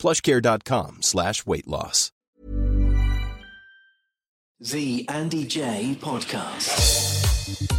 [0.00, 2.10] plushcare.com slash weight loss.
[4.58, 7.70] The Andy Jaye Podcast.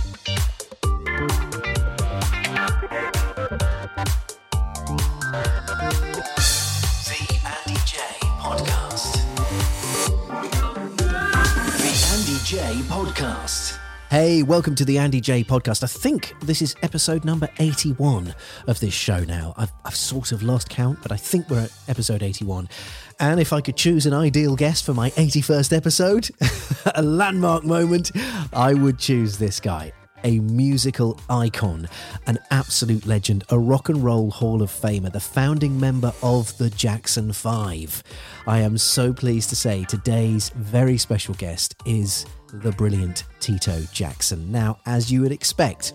[7.08, 9.14] The Andy Jaye Podcast.
[11.78, 13.81] The Andy Jaye Podcast.
[14.12, 15.84] Hey, welcome to the Andy Jaye podcast.
[15.84, 18.36] I think this is episode number 81
[18.68, 19.54] of this show now.
[19.56, 22.68] I've, I've sort of lost count, but I think we're at episode 81.
[23.22, 26.30] And if I could choose an ideal guest for my 81st episode,
[26.94, 28.12] a landmark moment,
[28.52, 29.94] I would choose this guy.
[30.24, 31.90] A musical icon,
[32.28, 36.70] an absolute legend, a rock and roll Hall of Famer, the founding member of the
[36.70, 38.04] Jackson Five.
[38.46, 44.52] I am so pleased to say today's very special guest is the brilliant Tito Jackson.
[44.52, 45.94] Now, as you would expect,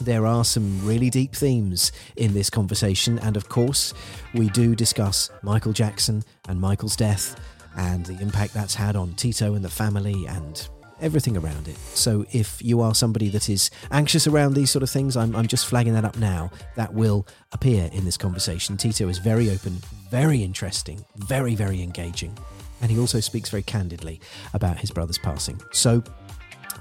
[0.00, 3.94] there are some really deep themes in this conversation, and of course,
[4.34, 7.38] we do discuss Michael Jackson and Michael's death
[7.76, 10.68] and the impact that's had on Tito and the family and
[11.00, 11.76] everything around it.
[11.94, 15.46] So, if you are somebody that is anxious around these sort of things, I'm, I'm
[15.46, 16.50] just flagging that up now.
[16.76, 18.76] That will appear in this conversation.
[18.76, 19.78] Tito is very open,
[20.10, 22.36] very interesting, very, very engaging
[22.80, 24.20] and he also speaks very candidly
[24.54, 25.60] about his brother's passing.
[25.72, 26.02] So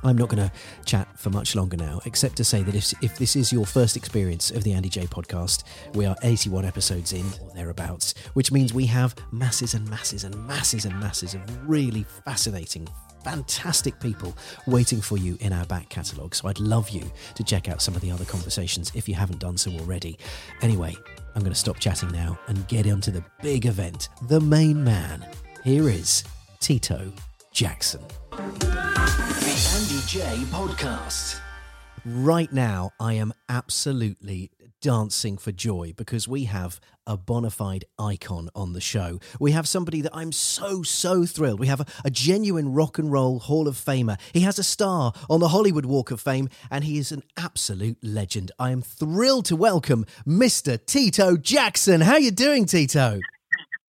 [0.03, 0.51] I'm not going to
[0.85, 3.97] chat for much longer now, except to say that if, if this is your first
[3.97, 5.63] experience of the Andy Jaye podcast,
[5.95, 10.47] we are 81 episodes in or thereabouts, which means we have masses and masses and
[10.47, 12.87] masses and masses of really fascinating,
[13.23, 16.35] fantastic people waiting for you in our back catalogue.
[16.35, 19.39] So I'd love you to check out some of the other conversations if you haven't
[19.39, 20.17] done so already.
[20.61, 20.95] Anyway,
[21.35, 25.25] I'm going to stop chatting now and get onto the big event, the main man.
[25.63, 26.23] Here is
[26.59, 27.11] Tito
[27.51, 28.01] Jackson.
[28.31, 31.41] The Andy Jaye Podcast.
[32.09, 34.49] Right now, I am absolutely
[34.81, 39.19] dancing for joy because we have a bona fide icon on the show.
[39.41, 41.59] We have somebody that I'm so, so thrilled.
[41.59, 44.17] We have a, a, genuine rock and roll Hall of Famer.
[44.31, 47.97] He has a star on the Hollywood Walk of Fame, and he is an absolute
[48.01, 48.53] legend.
[48.57, 50.79] I am thrilled to welcome Mr.
[50.85, 51.99] Tito Jackson.
[51.99, 53.19] How you doing, Tito?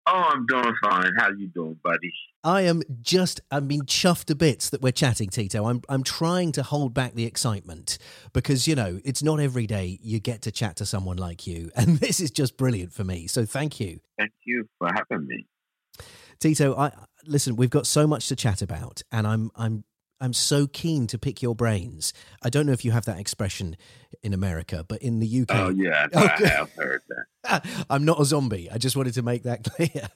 [0.09, 1.13] Oh, I'm doing fine.
[1.19, 2.13] How you doing, buddy?
[2.45, 5.67] I am just, I mean, chuffed to bits that we're chatting, Tito.
[5.67, 7.99] I'm, I'm trying to hold back the excitement
[8.33, 11.71] because, you know, it's not every day you get to chat to someone like you.
[11.77, 13.29] And this is just brilliant for me.
[13.29, 14.01] So thank you.
[14.19, 15.47] Thank you for having me.
[16.39, 16.93] Tito, I
[17.27, 19.85] listen, we've got so much to chat about and I'm, I'm
[20.21, 22.13] I'm so keen to pick your brains.
[22.43, 23.77] I don't know if you have that expression
[24.23, 25.51] in America, but in the UK.
[25.51, 27.67] Oh, yeah, I have heard that.
[27.91, 28.69] I'm not a zombie.
[28.71, 30.09] I just wanted to make that clear.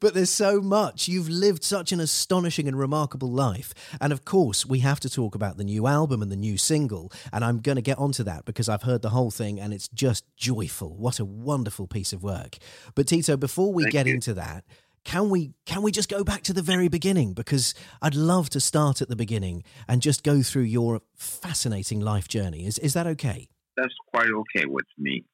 [0.00, 1.08] but there's so much.
[1.08, 3.72] You've lived such an astonishing and remarkable life.
[4.00, 7.12] And of course, we have to talk about the new album and the new single.
[7.32, 9.88] And I'm going to get onto that because I've heard the whole thing and it's
[9.88, 10.96] just joyful.
[10.96, 12.58] What a wonderful piece of work.
[12.94, 14.14] But Tito, before we Thank get you.
[14.14, 14.64] into that,
[15.04, 18.60] can we can we just go back to the very beginning because I'd love to
[18.60, 22.66] start at the beginning and just go through your fascinating life journey.
[22.66, 23.48] Is is that okay?
[23.76, 25.24] That's quite okay with me.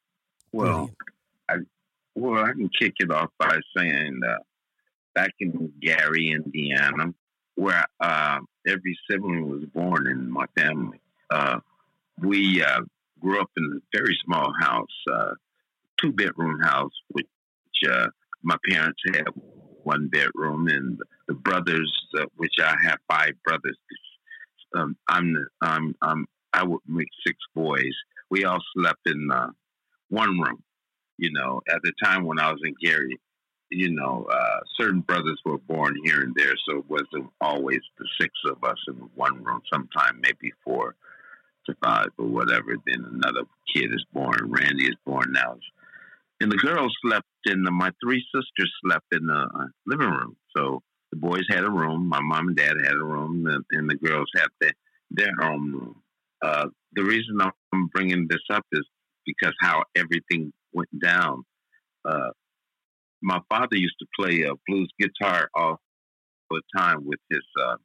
[0.52, 0.90] Well,
[1.48, 1.56] I
[2.14, 4.38] well I can kick it off by saying uh,
[5.14, 7.14] back in Gary, Indiana,
[7.54, 11.60] where uh, every sibling was born in my family, uh,
[12.20, 12.80] we uh,
[13.20, 15.30] grew up in a very small house, uh,
[16.00, 17.26] two bedroom house, which
[17.90, 18.06] uh,
[18.42, 19.24] my parents had
[19.84, 23.78] one bedroom, and the brothers, uh, which I have five brothers.
[24.74, 27.94] Um, I'm the I'm, I'm I would make six boys.
[28.30, 29.50] We all slept in uh,
[30.08, 30.62] one room.
[31.18, 33.18] You know, at the time when I was in Gary,
[33.70, 38.06] you know, uh, certain brothers were born here and there, so it wasn't always the
[38.20, 39.62] six of us in one room.
[39.72, 40.96] Sometime maybe four
[41.66, 42.76] to five or whatever.
[42.86, 43.42] Then another
[43.74, 44.38] kid is born.
[44.44, 45.58] Randy is born now.
[46.40, 50.36] And the girls slept in the, my three sisters slept in the uh, living room.
[50.56, 53.88] So the boys had a room, my mom and dad had a room, and, and
[53.88, 54.72] the girls had the,
[55.10, 56.02] their own room.
[56.42, 58.82] Uh, the reason I'm bringing this up is
[59.24, 61.44] because how everything went down.
[62.04, 62.30] Uh,
[63.22, 65.80] my father used to play a blues guitar all
[66.50, 67.76] the time with his uh,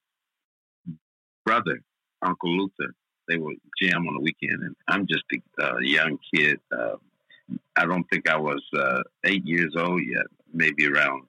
[1.46, 1.80] brother,
[2.22, 2.94] Uncle Luther.
[3.28, 6.60] They would jam on the weekend, and I'm just a uh, young kid.
[7.76, 11.24] I don't think I was uh, eight years old yet, maybe around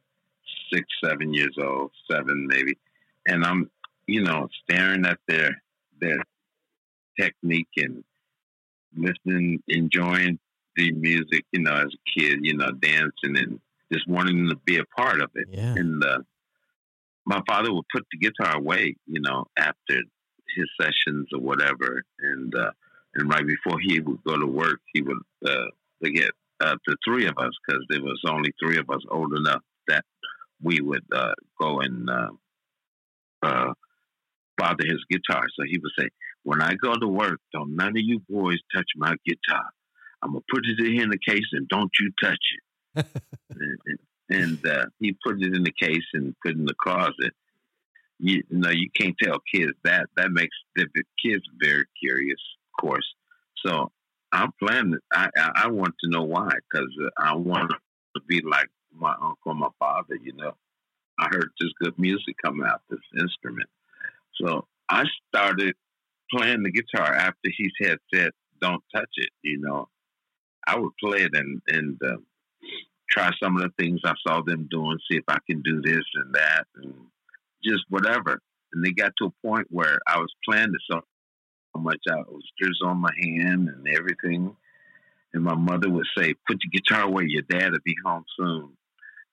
[0.72, 2.78] six, seven years old, seven maybe,
[3.26, 3.70] and I'm,
[4.06, 5.62] you know, staring at their
[6.00, 6.18] their
[7.18, 8.02] technique and
[8.96, 10.38] listening, enjoying
[10.76, 13.60] the music, you know, as a kid, you know, dancing and
[13.92, 15.48] just wanting to be a part of it.
[15.50, 15.74] Yeah.
[15.74, 16.20] And uh,
[17.26, 20.00] my father would put the guitar away, you know, after
[20.56, 22.70] his sessions or whatever, and uh,
[23.14, 25.66] and right before he would go to work, he would uh,
[26.08, 26.30] get
[26.60, 30.04] uh, the three of us because there was only three of us old enough that
[30.62, 32.30] we would uh, go and uh,
[33.42, 33.72] uh,
[34.56, 35.44] bother his guitar.
[35.58, 36.08] So he would say,
[36.42, 39.64] "When I go to work, don't none of you boys touch my guitar.
[40.22, 43.06] I'm gonna put it in the case and don't you touch it."
[43.50, 43.98] and
[44.30, 47.34] and uh, he put it in the case and put it in the closet.
[48.18, 50.06] You, you know, you can't tell kids that.
[50.16, 50.86] That makes the
[51.24, 53.06] kids very curious, of course.
[53.64, 53.90] So
[54.32, 54.98] I'm planning.
[55.12, 59.54] I I, want to know why because uh, I want to be like my uncle,
[59.54, 60.16] my father.
[60.22, 60.52] You know,
[61.18, 63.68] I heard this good music come out this instrument,
[64.40, 65.74] so I started
[66.32, 68.30] playing the guitar after he had said,
[68.60, 69.88] "Don't touch it." You know,
[70.66, 72.16] I would play it and and uh,
[73.10, 76.04] try some of the things I saw them doing, see if I can do this
[76.14, 76.94] and that, and
[77.64, 78.40] just whatever.
[78.72, 81.00] And they got to a point where I was playing it so
[81.78, 84.56] much I was just on my hand and everything.
[85.32, 87.24] And my mother would say, "Put the guitar away.
[87.28, 88.76] Your dad will be home soon."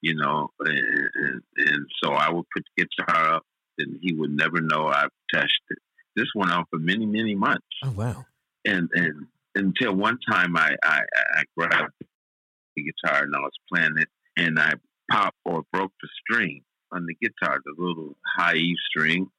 [0.02, 0.78] You know, and,
[1.16, 3.46] and, and so I would put the guitar up,
[3.80, 5.80] and he would never know I've touched it.
[6.16, 7.66] This went on for many, many months.
[7.84, 8.26] Oh wow!
[8.64, 11.02] And and until one time I I,
[11.36, 11.94] I grabbed
[12.76, 14.74] the guitar and I was playing it, and I
[15.10, 16.62] popped or broke the string
[16.92, 19.30] on the guitar, the little high E string,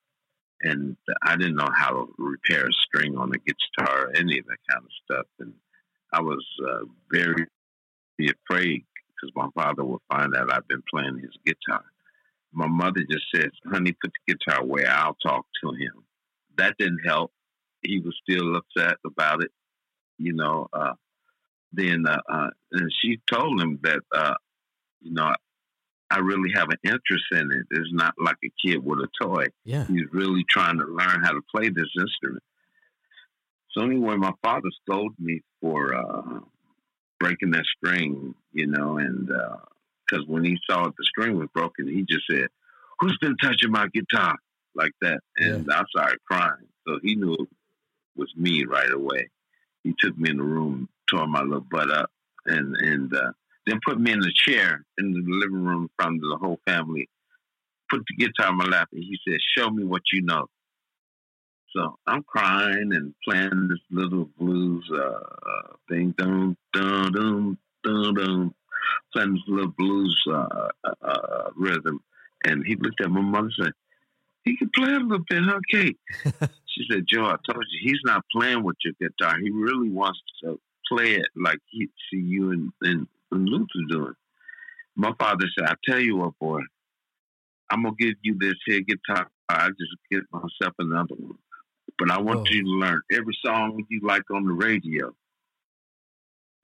[0.62, 4.46] and I didn't know how to repair a string on a guitar, or any of
[4.46, 5.52] that kind of stuff, and
[6.12, 7.46] I was uh, very
[8.20, 11.84] afraid because my father would find out I've been playing his guitar.
[12.52, 14.84] My mother just says, "Honey, put the guitar away.
[14.87, 16.05] I'll talk to him."
[16.56, 17.32] That didn't help.
[17.82, 19.52] He was still upset about it,
[20.19, 20.69] you know.
[20.72, 20.94] Uh,
[21.72, 24.34] then uh, uh, and she told him that uh,
[25.00, 25.34] you know
[26.10, 27.66] I really have an interest in it.
[27.70, 29.46] It's not like a kid with a toy.
[29.64, 29.87] Yeah.
[29.87, 32.43] He's really trying to learn how to play this instrument.
[33.72, 36.40] So anyway, my father scolded me for uh,
[37.20, 39.31] breaking that string, you know, and
[40.06, 42.49] because when he saw that the string was broken, he just said,
[43.00, 44.37] "Who's been touching my guitar?"
[44.75, 46.66] like that, and I started crying.
[46.87, 47.49] So he knew it
[48.16, 49.28] was me right away.
[49.82, 52.10] He took me in the room, tore my little butt up,
[52.46, 53.32] and and uh,
[53.69, 56.61] then put me in the chair in the living room in front of the whole
[56.67, 57.09] family.
[57.91, 60.47] Put the guitar in my lap, and he said, "Show me what you know."
[61.75, 68.15] So I'm crying and playing this little blues uh, uh, thing, dum dum dum dum
[68.15, 68.55] dum,
[69.12, 70.69] playing this little blues uh,
[71.03, 72.00] uh, rhythm.
[72.44, 73.73] And he looked at my mother and said,
[74.44, 75.99] "He can play a little bit, huh, Kate?"
[76.67, 79.38] she said, "Joe, I told you he's not playing with your guitar.
[79.38, 80.59] He really wants to
[80.91, 84.15] play it like he see you and, and Luther doing."
[84.97, 86.61] My father said, "I tell you what, boy,
[87.71, 89.31] I'm gonna give you this here guitar.
[89.49, 91.39] I just get myself another one."
[91.99, 92.53] but I want Oh.
[92.53, 95.13] you to learn every song you like on the radio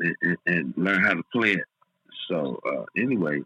[0.01, 1.65] and, and, and learn how to play it.
[2.29, 3.43] So uh, anyway,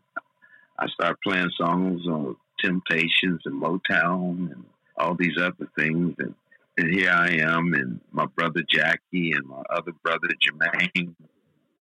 [0.78, 4.64] I started playing songs on Temptations and Motown and
[4.96, 6.34] all these other things, and
[6.76, 11.14] and here I am, and my brother Jackie and my other brother Jermaine,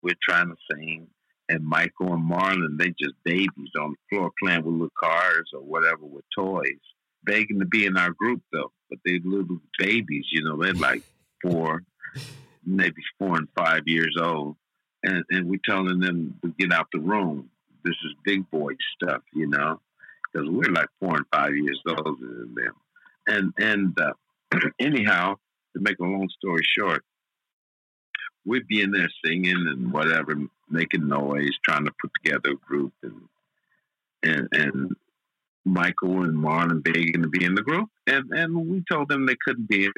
[0.02, 1.06] we're trying to sing.
[1.48, 5.60] And Michael and Marlon, they just babies on the floor playing with little cars or
[5.60, 6.80] whatever with toys
[7.26, 11.02] begging to be in our group though, but they little babies, you know, they're like
[11.42, 11.82] four,
[12.64, 14.56] maybe four and five years old,
[15.02, 17.50] and and we're telling them to get out the room.
[17.84, 19.80] This is big boy stuff, you know,
[20.32, 22.74] because we're like four and five years older than them.
[23.26, 24.12] And and uh,
[24.80, 25.34] anyhow,
[25.74, 27.04] to make a long story short,
[28.46, 30.36] we'd be in there singing and whatever,
[30.70, 33.20] making noise, trying to put together a group, and
[34.22, 34.96] and and
[35.64, 39.36] Michael and Marlon begging to be in the group, and and we told them they
[39.44, 39.90] couldn't be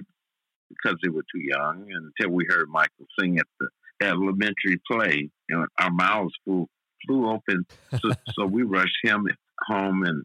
[0.70, 1.86] because they were too young.
[1.92, 3.68] Until we heard Michael sing at the
[4.00, 6.66] elementary play, you know, our mouths flew
[7.06, 7.66] flew open.
[8.00, 9.28] So, so we rushed him
[9.66, 10.24] home and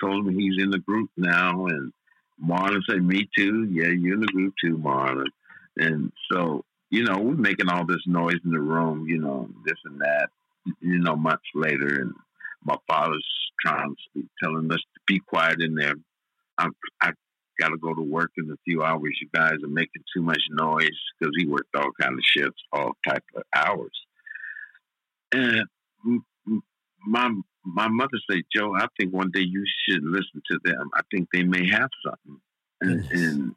[0.00, 1.66] told him he's in the group now.
[1.66, 1.92] And
[2.42, 3.64] Marlon said, "Me too.
[3.70, 5.26] Yeah, you're in the group too, Marlon."
[5.76, 9.78] And so you know, we're making all this noise in the room, you know, this
[9.84, 10.28] and that.
[10.80, 12.12] You know, months later, and
[12.64, 13.26] my father's
[13.60, 15.94] trying to speak, telling us to be quiet in there.
[16.56, 16.68] I,
[17.02, 17.10] I
[17.58, 19.18] got to go to work in a few hours.
[19.20, 22.92] You guys are making too much noise because he worked all kind of shifts, all
[23.06, 23.92] type of hours.
[25.32, 25.64] And
[27.04, 27.28] my
[27.64, 30.90] my mother said, Joe, I think one day you should listen to them.
[30.94, 32.40] I think they may have something.
[32.80, 33.22] And, Goodness.
[33.22, 33.54] and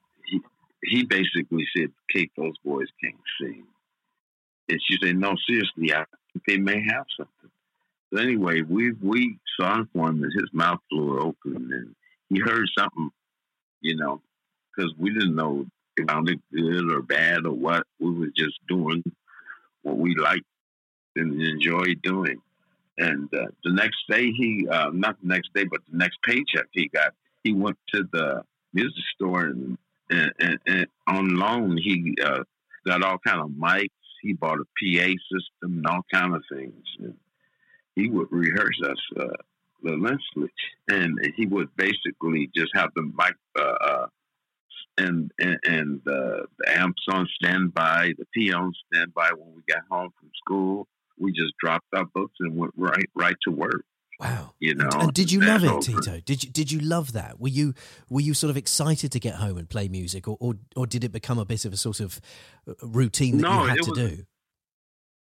[0.83, 3.65] he, basically said, Kate, those boys can't sing.
[4.69, 7.51] And she said, no, seriously, I think they may have something.
[8.13, 11.95] So anyway, we we sung one and his mouth flew open and
[12.29, 13.09] he heard something,
[13.81, 14.21] you know,
[14.75, 15.65] because we didn't know
[15.97, 17.83] if it sounded good or bad or what.
[17.99, 19.03] We were just doing
[19.81, 20.45] what we liked
[21.15, 22.41] and enjoyed doing.
[22.97, 26.67] And uh, the next day, he uh, not the next day, but the next paycheck
[26.71, 28.43] he got, he went to the
[28.73, 29.77] music store and,
[30.09, 32.43] and, and, on loan he uh,
[32.85, 33.89] got all kind of mics.
[34.21, 36.83] He bought a PA system and all kind of things.
[36.99, 37.15] And
[37.95, 39.37] he would rehearse us uh,
[39.81, 40.51] relentlessly,
[40.89, 44.07] and he would basically just have the mic uh, uh,
[44.97, 49.83] and and, and uh, the amps on standby, the PA on standby when we got
[49.89, 50.87] home from school
[51.19, 53.83] we just dropped our books and went right right to work.
[54.19, 54.53] Wow.
[54.59, 54.89] You know.
[54.91, 55.81] And, and did you love it, over.
[55.81, 56.19] Tito?
[56.21, 57.39] Did you did you love that?
[57.39, 57.73] Were you
[58.09, 61.03] were you sort of excited to get home and play music, or or, or did
[61.03, 62.19] it become a bit of a sort of
[62.67, 64.23] uh, routine that No, you had to was- do?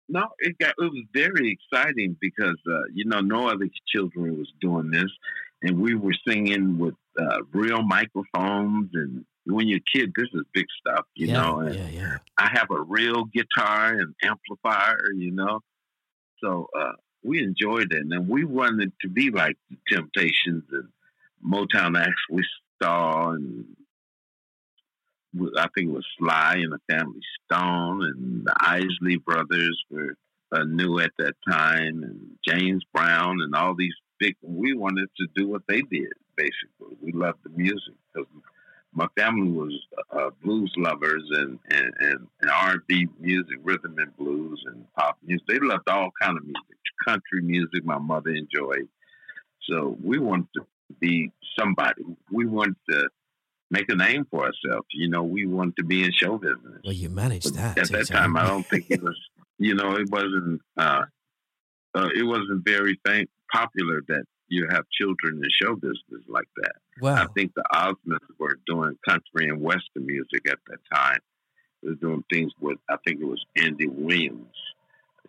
[0.08, 4.52] No, it got it was very exciting because uh, you know no other children was
[4.60, 5.10] doing this,
[5.62, 8.90] and we were singing with uh, real microphones.
[8.94, 11.58] And when you're a kid, this is big stuff, you yeah, know.
[11.58, 12.16] And yeah, yeah.
[12.38, 15.60] I have a real guitar and amplifier, you know.
[16.42, 16.92] So uh,
[17.26, 20.88] we enjoyed it, and we wanted to be like the Temptations and
[21.44, 22.44] Motown actually
[22.82, 23.64] saw, and
[25.58, 30.16] I think it was Sly and the Family Stone, and the Isley Brothers were
[30.52, 34.36] uh, new at that time, and James Brown, and all these big.
[34.42, 36.12] We wanted to do what they did.
[36.36, 38.28] Basically, we loved the music because
[38.96, 39.72] my family was
[40.10, 45.46] uh, blues lovers and and, and, and R&B music, rhythm and blues and pop music.
[45.46, 46.76] They loved all kind of music,
[47.06, 47.84] country music.
[47.84, 48.88] My mother enjoyed,
[49.68, 50.66] so we wanted to
[50.98, 52.04] be somebody.
[52.32, 53.08] We wanted to
[53.70, 54.86] make a name for ourselves.
[54.92, 56.80] You know, we wanted to be in show business.
[56.82, 57.78] Well, you managed that.
[57.78, 59.18] At that time, I don't think it was.
[59.58, 60.62] You know, it wasn't.
[60.76, 61.04] Uh,
[61.94, 66.76] uh, it wasn't very fam- popular that you have children in show business like that.
[67.14, 71.18] I think the Osmonds were doing country and western music at that time.
[71.82, 74.46] They were doing things with, I think it was Andy Williams'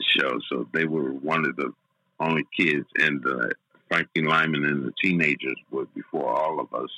[0.02, 0.40] show.
[0.50, 1.74] So they were one of the
[2.20, 3.50] only kids, and uh,
[3.90, 6.90] Frankie Lymon and the teenagers were before all of us.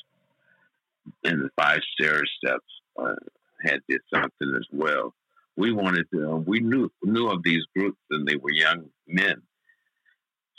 [1.23, 2.65] And the Five Stair Steps
[2.97, 3.15] uh,
[3.63, 5.13] had did something as well.
[5.55, 6.31] We wanted to.
[6.31, 9.41] Uh, we knew knew of these groups, and they were young men.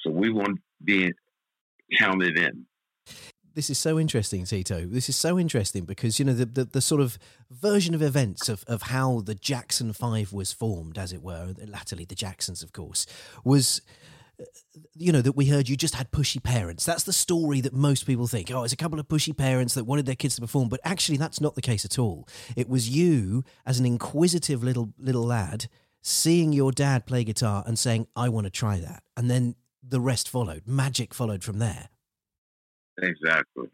[0.00, 1.12] So we wanted to be
[1.98, 2.66] counted in.
[3.54, 4.86] This is so interesting, Tito.
[4.86, 7.18] This is so interesting because you know the, the, the sort of
[7.50, 12.04] version of events of, of how the Jackson Five was formed, as it were, latterly
[12.04, 13.06] the Jacksons, of course,
[13.44, 13.82] was
[14.40, 14.44] uh,
[14.94, 16.84] you know that we heard you just had pushy parents.
[16.84, 18.50] That's the story that most people think.
[18.50, 21.18] Oh, it's a couple of pushy parents that wanted their kids to perform, but actually
[21.18, 22.28] that's not the case at all.
[22.56, 25.68] It was you as an inquisitive little little lad
[26.02, 30.00] seeing your dad play guitar and saying, "I want to try that," and then the
[30.00, 30.62] rest followed.
[30.66, 31.88] Magic followed from there.
[32.98, 33.68] Exactly.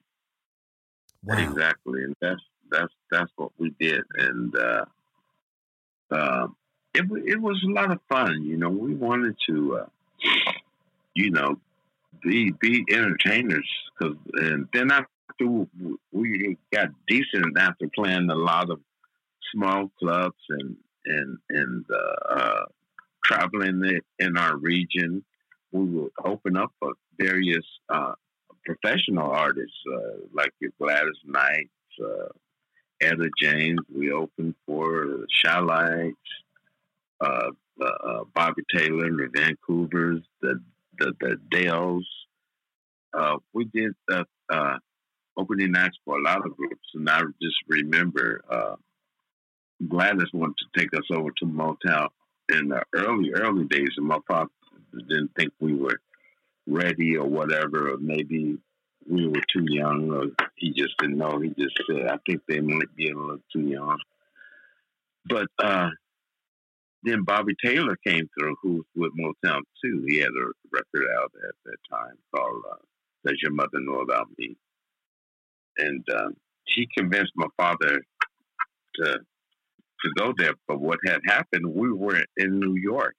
[1.25, 1.39] Wow.
[1.39, 4.85] Exactly, and that's that's that's what we did, and uh,
[6.11, 6.57] um,
[6.95, 8.45] it it was a lot of fun.
[8.45, 9.87] You know, we wanted to, uh,
[11.15, 11.59] you know,
[12.23, 13.69] be be entertainers,
[14.01, 15.67] cause, and then after
[16.13, 18.81] we got decent after playing a lot of
[19.53, 22.65] small clubs and and and uh, uh,
[23.25, 25.25] traveling in our region,
[25.73, 28.13] we would open up for various uh,
[28.67, 31.71] professional artists uh, like Gladys Knight,
[32.05, 32.29] uh,
[33.01, 33.81] Etta James.
[33.95, 36.17] We opened for Chi-Lites,
[37.21, 40.61] uh, uh, uh, Bobby Taylor, the Vancouvers, the
[40.99, 42.07] the, the Dales.
[43.17, 44.79] Uh, we did uh, uh,
[45.37, 48.77] opening acts for a lot of groups, and I just remember uh,
[49.89, 52.09] Gladys wanted to take us over to Motown
[52.49, 54.51] in the early early days, and my father
[55.09, 56.01] didn't think we were
[56.67, 58.59] ready or whatever, or maybe
[59.09, 60.25] we were too young, or
[60.57, 61.41] he just didn't know.
[61.41, 63.99] He just said, "I think they might be a little too young."
[65.29, 65.91] But uh,
[67.03, 70.05] then Bobby Taylor came through, who was with Motown too.
[70.09, 72.77] He had a record out at that time called uh,
[73.25, 74.57] "Does Your Mother Know About Me?"
[75.79, 78.03] And um, he convinced my father
[78.97, 79.19] to
[80.01, 80.55] to go there.
[80.67, 83.15] But what had happened, we were in New York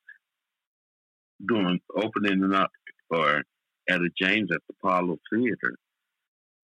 [1.47, 2.71] doing opening up
[3.09, 3.43] for
[3.89, 5.75] Etta James at the Apollo Theater.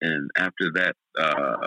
[0.02, 1.66] And after that uh,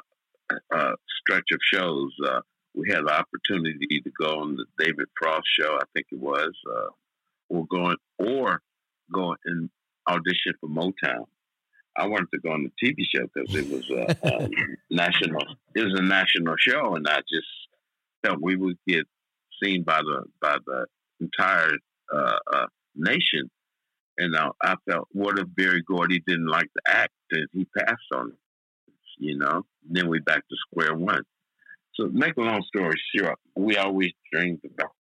[0.75, 2.41] uh, stretch of shows, uh,
[2.75, 6.53] we had the opportunity to go on the David Frost show, I think it was,
[6.71, 6.89] uh,
[7.49, 8.61] or going or
[9.13, 9.71] go and
[10.09, 11.25] audition for Motown.
[11.97, 14.49] I wanted to go on the TV show because it was a, a
[14.91, 15.43] national.
[15.75, 17.49] It was a national show, and I just
[18.23, 19.07] felt we would get
[19.63, 20.87] seen by the by the
[21.21, 21.73] entire
[22.15, 23.51] uh, uh, nation.
[24.19, 28.01] And I, I felt, what if Berry Gordy didn't like the act and he passed
[28.15, 28.39] on it?
[29.19, 31.23] You know, and then we back to square one.
[31.95, 34.93] So, make a long story short, we always dreamed about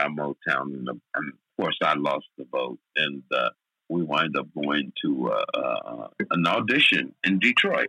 [0.00, 3.50] our Motown, and, the, and of course, I lost the vote, and uh,
[3.88, 7.88] we wind up going to uh, uh, an audition in Detroit,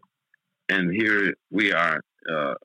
[0.70, 2.56] and here we are uh,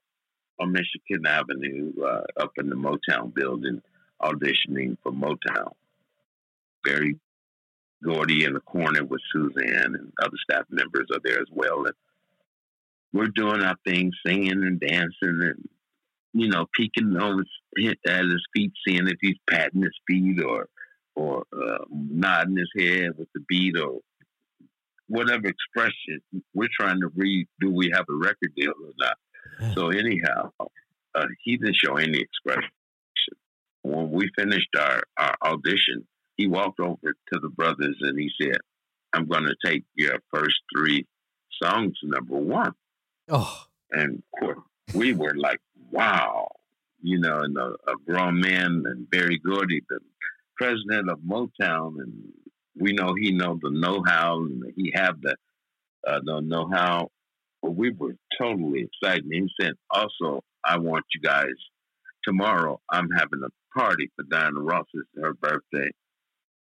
[0.60, 3.80] on Michigan Avenue, uh, up in the Motown building,
[4.20, 5.72] auditioning for Motown.
[6.84, 7.18] Berry
[8.02, 11.94] Gordy in the corner with Suzanne and other staff members are there as well, and
[13.12, 15.68] we're doing our thing, singing and dancing, and
[16.32, 17.44] you know, peeking over
[17.76, 20.68] his, at his feet, seeing if he's patting his feet or
[21.14, 24.00] or uh, nodding his head with the beat or
[25.08, 26.22] whatever expression
[26.54, 27.46] we're trying to read.
[27.60, 29.16] Do we have a record deal or not?
[29.74, 30.50] So anyhow,
[31.14, 32.70] uh, he didn't show any expression.
[33.82, 36.06] When we finished our, our audition,
[36.42, 38.58] he walked over to the brothers and he said,
[39.12, 41.06] "I'm going to take your first three
[41.62, 42.72] songs number one."
[43.28, 44.22] Oh, and
[44.92, 45.60] we were like,
[45.92, 46.48] "Wow!"
[47.00, 50.00] You know, and a, a grown man and Berry Gordy, the
[50.56, 52.32] president of Motown, and
[52.76, 55.36] we know he know the know-how and he have the
[56.06, 57.08] uh, the know-how.
[57.62, 59.24] But we were totally excited.
[59.26, 61.54] And he said, "Also, I want you guys
[62.24, 62.80] tomorrow.
[62.90, 64.86] I'm having a party for Diana Ross.
[64.92, 65.90] It's her birthday,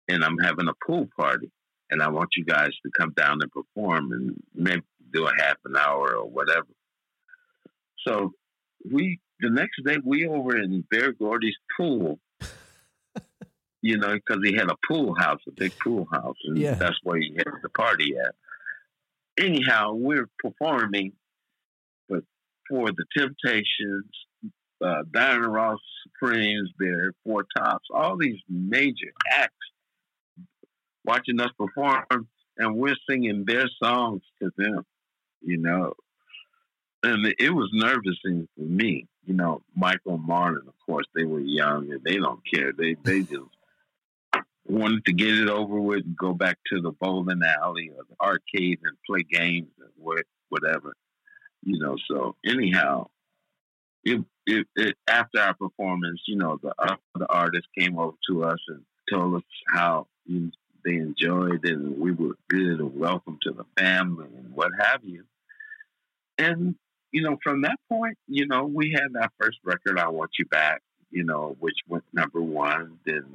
[0.09, 1.51] and I'm having a pool party,
[1.89, 5.57] and I want you guys to come down and perform and maybe do a half
[5.65, 6.67] an hour or whatever."
[8.05, 8.33] So
[8.91, 12.19] we the next day we over in Berry Gordy's pool
[13.81, 16.75] you know, because he had a pool house, a big pool house, and Yeah.
[16.75, 18.35] that's where he had the party at.
[19.37, 21.13] Anyhow, we're performing,
[22.09, 22.23] but
[22.67, 24.05] for the Temptations,
[24.83, 29.55] uh, Diana Ross Supremes, there, Four Tops, all these major acts
[31.09, 34.85] watching us perform, and we're singing their songs to them,
[35.41, 35.93] you know.
[37.01, 39.63] And it was nervousing for me, you know.
[39.75, 42.73] Michael Marlon, of course, they were young and they don't care.
[42.77, 43.41] They they just
[44.67, 48.15] wanted to get it over with and go back to the bowling alley or the
[48.23, 50.93] arcade and play games and what whatever,
[51.63, 51.95] you know.
[52.07, 53.07] So anyhow,
[54.03, 58.59] it, it, it after our performance, you know, the other artists came over to us
[58.67, 59.43] and told us
[59.73, 60.51] how you
[60.83, 65.03] they enjoyed it and we were good and welcome to the family and what have
[65.03, 65.23] you.
[66.37, 66.75] And
[67.11, 70.45] you know, from that point, you know, we had our first record, "I Want You
[70.45, 72.99] Back," you know, which went number one.
[73.05, 73.25] Then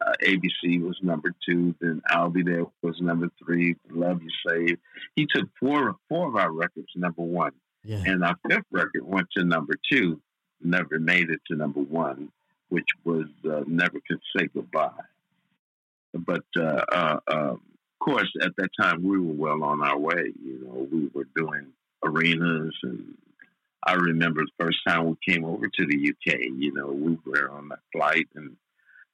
[0.00, 1.74] uh, ABC was number two.
[1.80, 3.76] Then I'll Be There was number three.
[3.90, 4.78] Love You Save.
[5.16, 7.52] He took four four of our records number one,
[7.84, 8.02] yeah.
[8.06, 10.20] and our fifth record went to number two.
[10.62, 12.30] Never made it to number one,
[12.68, 14.90] which was uh, Never Could Say Goodbye.
[16.14, 17.60] But uh, uh, um,
[18.00, 20.32] of course, at that time, we were well on our way.
[20.42, 21.68] You know, we were doing
[22.04, 23.14] arenas and
[23.86, 27.50] I remember the first time we came over to the UK, you know, we were
[27.50, 28.56] on a flight and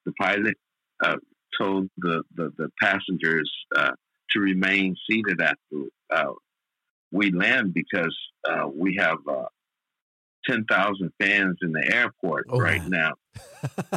[0.05, 0.57] the pilot
[1.03, 1.17] uh,
[1.61, 3.93] told the, the, the passengers uh,
[4.31, 6.33] to remain seated after uh,
[7.13, 8.17] we land because
[8.49, 9.45] uh, we have uh,
[10.49, 12.89] 10,000 fans in the airport Oh, right wow.
[12.89, 13.11] now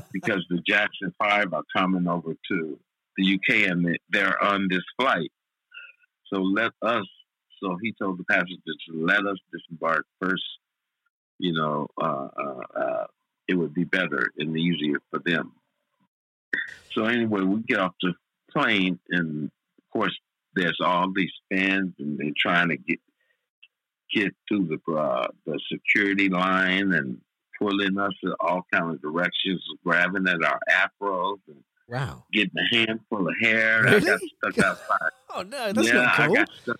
[0.14, 2.80] because the Jackson 5 are coming over to
[3.18, 5.32] the UK and they- they're on this flight.
[6.28, 7.08] So let us,
[7.62, 10.44] so he told the passengers, let us disembark first.
[11.40, 13.08] You know, uh, uh, uh,
[13.48, 15.54] it would be better and easier for them.
[16.92, 18.14] So anyway, we get off the
[18.52, 20.18] plane, and of course,
[20.56, 23.00] there's all these fans, and they're trying to get
[24.10, 27.22] get through the uh, the security line and
[27.60, 32.26] pulling us in all kind of directions, grabbing at our afros and wow.
[32.34, 33.88] getting a handful of hair.
[33.88, 34.34] I got Really?
[34.38, 35.12] stuck outside.
[35.30, 36.26] Oh no, that's yeah, not cool.
[36.26, 36.78] I got stuck.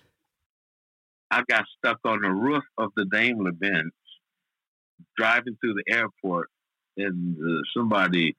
[1.30, 3.92] I got stuck on the roof of the Daimler Benz
[5.16, 6.48] driving through the airport,
[6.96, 8.36] and uh, somebody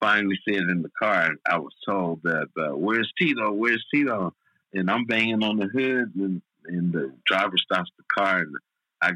[0.00, 3.52] finally said in the car, and I was told that, uh, "Where's Tito?
[3.52, 4.34] Where's Tito?"
[4.74, 8.56] And I'm banging on the hood, and, and the driver stops the car, and
[9.00, 9.12] I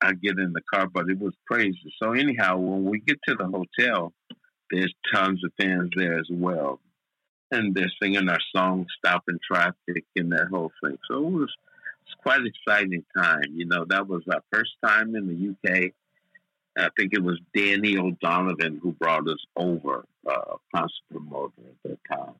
[0.00, 1.92] I get in the car, but it was crazy.
[2.02, 4.12] So anyhow, when we get to the hotel,
[4.70, 6.80] there's tons of fans there as well
[7.50, 10.98] and they're singing our song "Stopping Traffic" and that whole thing.
[11.08, 11.54] So it was
[12.06, 13.54] it's quite an exciting time.
[13.54, 15.92] You know, that was our first time in the UK.
[16.76, 21.98] I think it was Danny O'Donovan who brought us over, uh, concert promoter at that
[22.08, 22.34] time.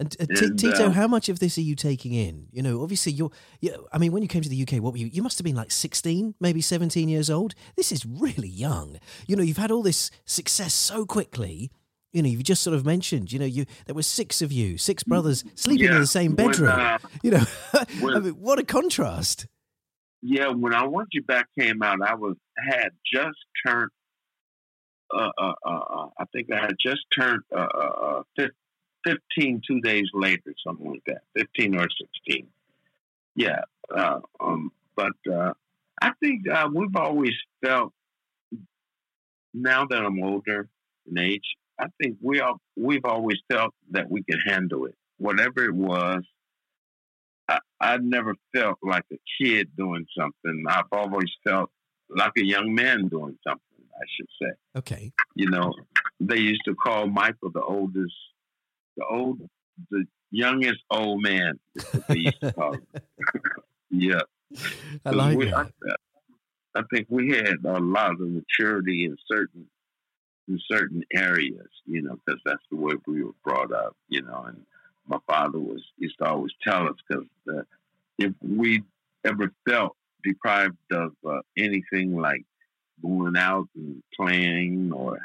[0.00, 2.46] And, uh, T- Tito, uh, how much of this are you taking in?
[2.50, 3.30] You know, obviously you're.
[3.60, 5.08] You, I mean, when you came to the UK, what were you?
[5.12, 7.54] You must have been like sixteen, maybe seventeen years old.
[7.76, 8.98] This is really young.
[9.26, 11.70] You know, you've had all this success so quickly.
[12.14, 13.30] You know, you've just sort of mentioned.
[13.30, 16.48] You know, you there were six of you, six brothers sleeping in the same when,
[16.48, 16.70] bedroom.
[16.70, 19.46] uh, you know, I mean, what a contrast.
[20.22, 23.90] Yeah, when I Want You Back came out, I was had just turned.
[25.14, 28.50] Uh, uh, uh, uh, I think I had just turned uh, uh, uh, fif-
[29.04, 31.86] 15 two days later, something like that, 15 or
[32.26, 32.46] 16.
[33.36, 33.60] Yeah,
[33.94, 35.52] uh, um, but uh,
[36.02, 37.34] I think uh, we've always
[37.64, 37.92] felt.
[39.52, 40.68] Now that I'm older
[41.10, 45.64] in age, I think we all we've always felt that we could handle it, whatever
[45.64, 46.22] it was.
[47.48, 50.64] I, I never felt like a kid doing something.
[50.68, 51.70] I've always felt
[52.08, 54.52] like a young man doing something, I should say.
[54.76, 55.12] Okay.
[55.34, 55.74] You know,
[56.20, 58.14] they used to call Michael the oldest,
[59.00, 59.40] the old,
[59.90, 61.58] the youngest old man.
[61.74, 62.86] is what they used to call him.
[63.90, 64.20] yeah.
[65.04, 65.72] I like we, that.
[66.74, 69.66] I, I think we had a lot of maturity in certain
[70.48, 74.44] in certain areas, you know, because that's the way we were brought up, you know.
[74.48, 74.62] And
[75.06, 77.62] my father was used to always tell us because uh,
[78.18, 78.82] if we
[79.24, 82.44] ever felt deprived of uh, anything like
[83.00, 85.18] going out and playing or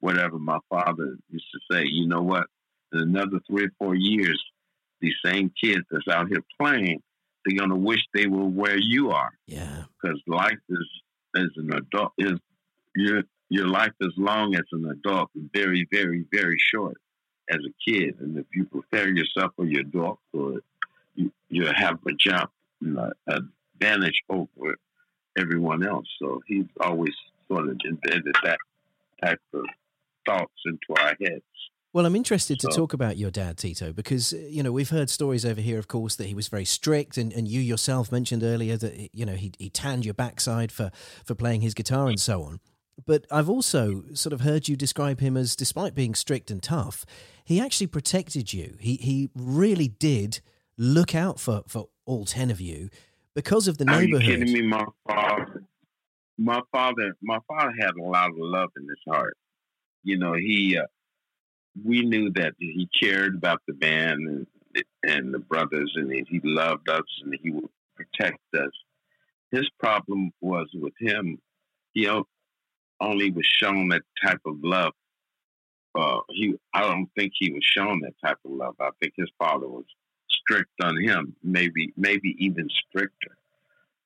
[0.00, 2.46] whatever, my father used to say, you know what?
[2.94, 4.42] In another three or four years,
[5.00, 7.02] these same kids that's out here playing,
[7.44, 9.32] they're gonna wish they were where you are.
[9.46, 9.84] Yeah.
[10.00, 10.86] because life is
[11.36, 12.38] as an adult is
[12.94, 16.96] your your life is long as an adult and very very very short
[17.50, 18.16] as a kid.
[18.20, 20.62] And if you prepare yourself for your adulthood
[21.14, 24.76] you you have a jump you know, advantage over
[25.36, 26.06] everyone else.
[26.20, 27.14] So he's always
[27.48, 28.58] sort of embedded that
[29.22, 29.64] type of
[30.26, 31.42] thoughts into our heads
[31.94, 34.90] Well, I'm interested to So- talk about your dad, Tito, because, uh, you know, we've
[34.90, 37.16] heard stories over here, of course, that he was very strict.
[37.16, 40.90] And, and you yourself mentioned earlier that, you know, he, he tanned your backside for,
[41.24, 42.58] for playing his guitar and so on.
[43.06, 47.06] But I've also sort of heard you describe him as, despite being strict and tough,
[47.44, 48.76] he actually protected you.
[48.80, 50.40] He, he really did
[50.76, 52.90] look out for, for all 10 of you
[53.36, 54.40] because of the Are you neighborhood.
[54.40, 54.62] kidding me?
[54.62, 55.62] My father,
[56.38, 59.36] my father, my father had a lot of love in his heart.
[60.02, 60.86] You know, he, uh,
[61.82, 64.46] we knew that he cared about the band and,
[65.06, 68.70] and the brothers, and he, loved us, and he would protect us.
[69.50, 71.40] His problem was with him;
[71.92, 72.08] he
[73.00, 74.92] only was shown that type of love.
[75.94, 78.74] Uh, he, I don't think he was shown that type of love.
[78.80, 79.84] I think his father was
[80.28, 83.36] strict on him, maybe, maybe even stricter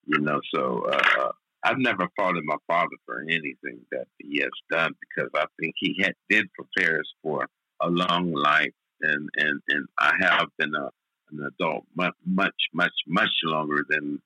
[0.08, 0.40] you know.
[0.52, 1.30] So uh,
[1.62, 5.96] I've never faulted my father for anything that he has done because I think he
[6.02, 7.46] had, did prepare us for
[7.80, 10.90] a long life, and and and I have been a,
[11.30, 14.20] an adult much much much much longer than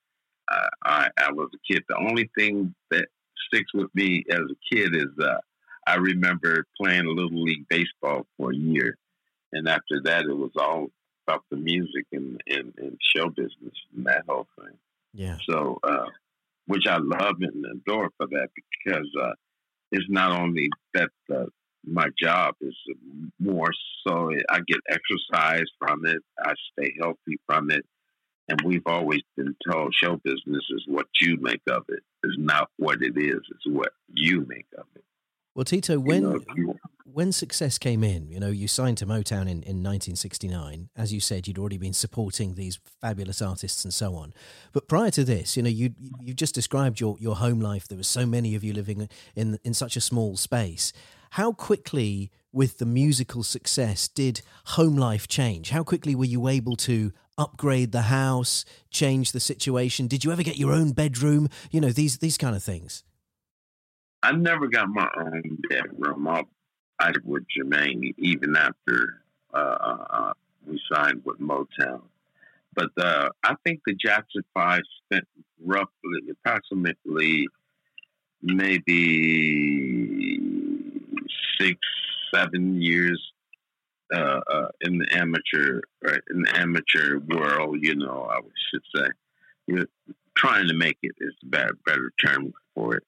[0.50, 1.82] uh, I, I was a kid.
[1.88, 3.06] The only thing that
[3.46, 5.38] sticks with me as a kid is uh,
[5.86, 8.96] I remember playing little league baseball for a year,
[9.52, 10.88] and after that it was all
[11.26, 14.76] about the music and, and, and show business and that whole thing.
[15.14, 15.36] Yeah.
[15.48, 16.06] So, uh,
[16.66, 18.48] which I love and adore for that
[18.84, 19.32] because uh,
[19.90, 21.46] it's not only that uh,
[21.84, 22.76] my job is
[23.38, 23.70] more
[24.06, 27.84] so I get exercise from it, I stay healthy from it,
[28.48, 32.02] and we've always been told show business is what you make of it.
[32.22, 35.04] it, is not what it is, it's what you make of it.
[35.54, 36.40] Well, Tito, You when know,
[37.04, 40.88] when success came in, you know, you signed to Motown in, in 1969.
[40.96, 44.32] As you said, you'd already been supporting these fabulous artists and so on.
[44.72, 47.86] But prior to this, you know, you you just described your, your home life.
[47.86, 50.92] There were so many of you living in in such a small space.
[51.36, 54.42] How quickly, with the musical success, did
[54.76, 55.70] home life change?
[55.70, 60.08] How quickly were you able to upgrade the house, change the situation?
[60.08, 61.48] Did you ever get your own bedroom?
[61.70, 63.02] You know, these these kind of things.
[64.22, 66.28] I never got my own bedroom.
[66.28, 66.44] I,
[67.00, 69.22] I with Jermaine even after
[69.54, 70.32] uh, uh, uh,
[70.66, 72.02] we signed with Motown.
[72.74, 75.26] But uh, I think the Jackson Five spent
[75.64, 77.48] roughly, approximately,
[78.42, 79.91] maybe
[81.62, 81.78] six,
[82.34, 83.20] seven years
[84.12, 87.78] uh, uh, in the amateur, right, in the amateur world.
[87.80, 89.08] You know, I should say,
[89.66, 89.84] you know,
[90.36, 93.04] trying to make it is a better, better term for it.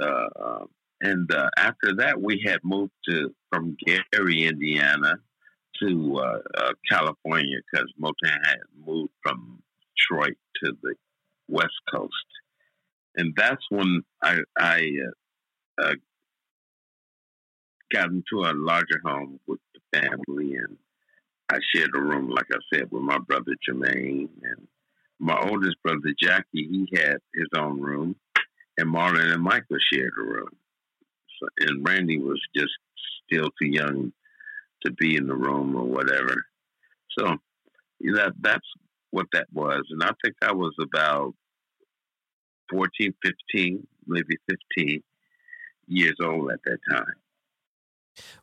[0.00, 0.68] Uh, um,
[1.00, 5.14] and uh, after that, we had moved to from Gary, Indiana,
[5.82, 9.62] to uh, uh, California because Motown had moved from
[9.96, 10.94] Detroit to the
[11.48, 12.12] West Coast,
[13.16, 14.90] and that's when I, I
[17.92, 20.76] got into a larger home with the family, and
[21.50, 24.68] I shared a room, like I said, with my brother Jermaine and
[25.18, 26.46] my oldest brother Jackie.
[26.52, 28.16] He had his own room,
[28.78, 30.50] and Marlon and Michael shared a room.
[31.38, 32.72] So, and Randy was just
[33.26, 34.12] still too young
[34.84, 36.36] to be in the room or whatever.
[37.18, 37.36] So
[38.14, 38.66] that that's
[39.10, 39.82] what that was.
[39.90, 41.34] And I think I was about
[42.70, 44.36] 14, 15, maybe
[44.76, 45.02] 15
[45.88, 47.14] years old at that time.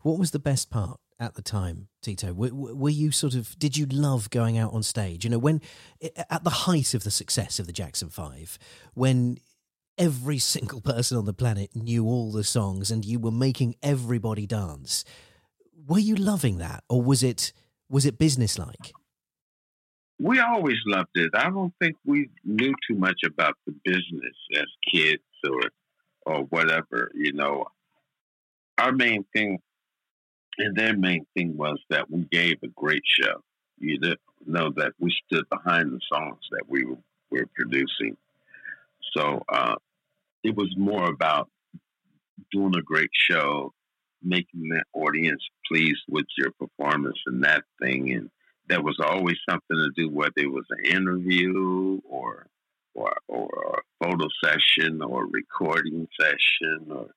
[0.01, 2.33] What was the best part at the time, Tito?
[2.33, 5.23] Were, were, you sort of, did you love going out on stage?
[5.23, 5.61] You know, when,
[6.29, 8.57] at the height of the success of the Jackson Five,
[8.93, 9.37] when
[9.97, 14.45] every single person on the planet knew all the songs and you were making everybody
[14.45, 15.03] dance,
[15.87, 17.53] were you loving that or was it,
[17.89, 18.91] was it businesslike?
[20.19, 21.31] We always loved it.
[21.35, 25.69] I don't think we knew too much about the business as kids or
[26.27, 27.09] or whatever.
[27.15, 27.65] You know,
[28.77, 29.59] our main thing
[30.57, 33.43] and their main thing was that we gave a great show.
[33.79, 33.99] You
[34.45, 36.97] know that we stood behind the songs that we were,
[37.55, 38.17] producing.
[39.15, 39.75] So uh,
[40.43, 41.49] it was more about
[42.51, 43.73] doing a great show,
[44.23, 48.13] making the audience pleased with your performance and that thing.
[48.13, 48.29] And
[48.67, 52.47] there was always something to do, whether it was an interview or
[52.95, 57.07] or, or a photo session or a recording session or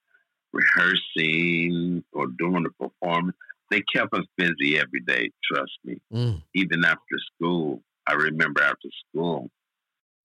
[0.53, 3.37] rehearsing or doing a performance.
[3.71, 6.01] They kept us busy every day, trust me.
[6.13, 6.43] Mm.
[6.55, 9.49] Even after school, I remember after school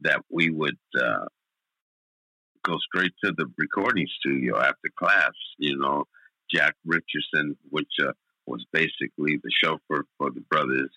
[0.02, 1.26] that we would uh,
[2.64, 5.34] go straight to the recording studio after class.
[5.60, 6.06] You know,
[6.54, 8.14] Jack Richardson, which uh,
[8.48, 10.90] was basically the chauffeur for the brothers,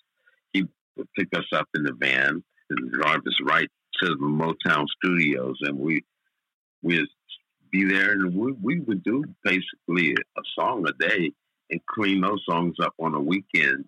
[0.53, 0.65] he
[0.97, 3.69] would pick us up in the van and drive us right
[4.01, 6.03] to the Motown studios, and we
[6.81, 7.07] we'd
[7.71, 11.31] be there, and we we would do basically a song a day
[11.69, 13.85] and clean those songs up on a weekend,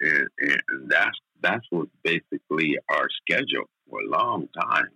[0.00, 4.88] and, and that's that's what basically our schedule for a long time.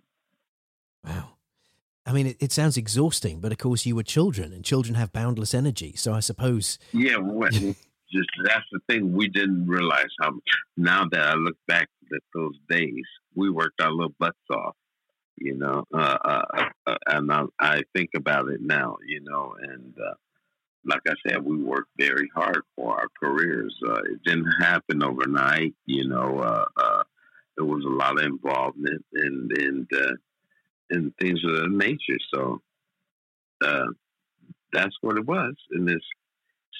[1.03, 1.29] Wow.
[2.07, 5.11] I mean, it, it, sounds exhausting, but of course you were children, and children have
[5.11, 5.93] boundless energy.
[5.95, 6.77] So I suppose.
[6.93, 10.31] Yeah, well, just that's the thing we didn't realize how.
[10.31, 10.43] Much.
[10.77, 14.75] Now that I look back at those days, we worked our little butts off,
[15.37, 15.85] you know.
[15.93, 20.13] Uh, uh, uh, and I, I, think about it now, you know, and uh,
[20.85, 23.75] like I said, we worked very hard for our careers.
[23.85, 26.39] Uh, it didn't happen overnight, you know.
[26.39, 27.03] Uh,
[27.57, 29.87] there was a lot of involvement and and
[30.89, 32.19] and things of that nature.
[32.33, 32.61] So
[34.73, 36.05] that's what it was, and it's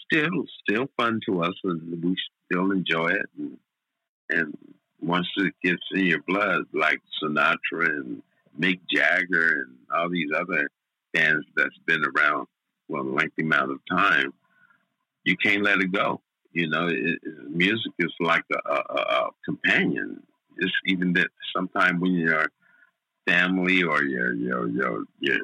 [0.06, 2.16] still still fun to us, and we
[2.46, 3.30] still enjoy it.
[3.38, 3.58] And,
[4.30, 4.58] and
[5.02, 8.22] once it gets in your blood, like Sinatra and
[8.60, 10.70] Mick Jagger and all these other
[11.14, 12.48] bands that's been around
[12.88, 14.34] for a lengthy amount of time,
[15.24, 16.22] you can't let it go.
[16.52, 20.22] You know, it, it, music is like a, a, a companion.
[20.58, 22.48] It's even that sometimes when your
[23.28, 25.40] family or your your your your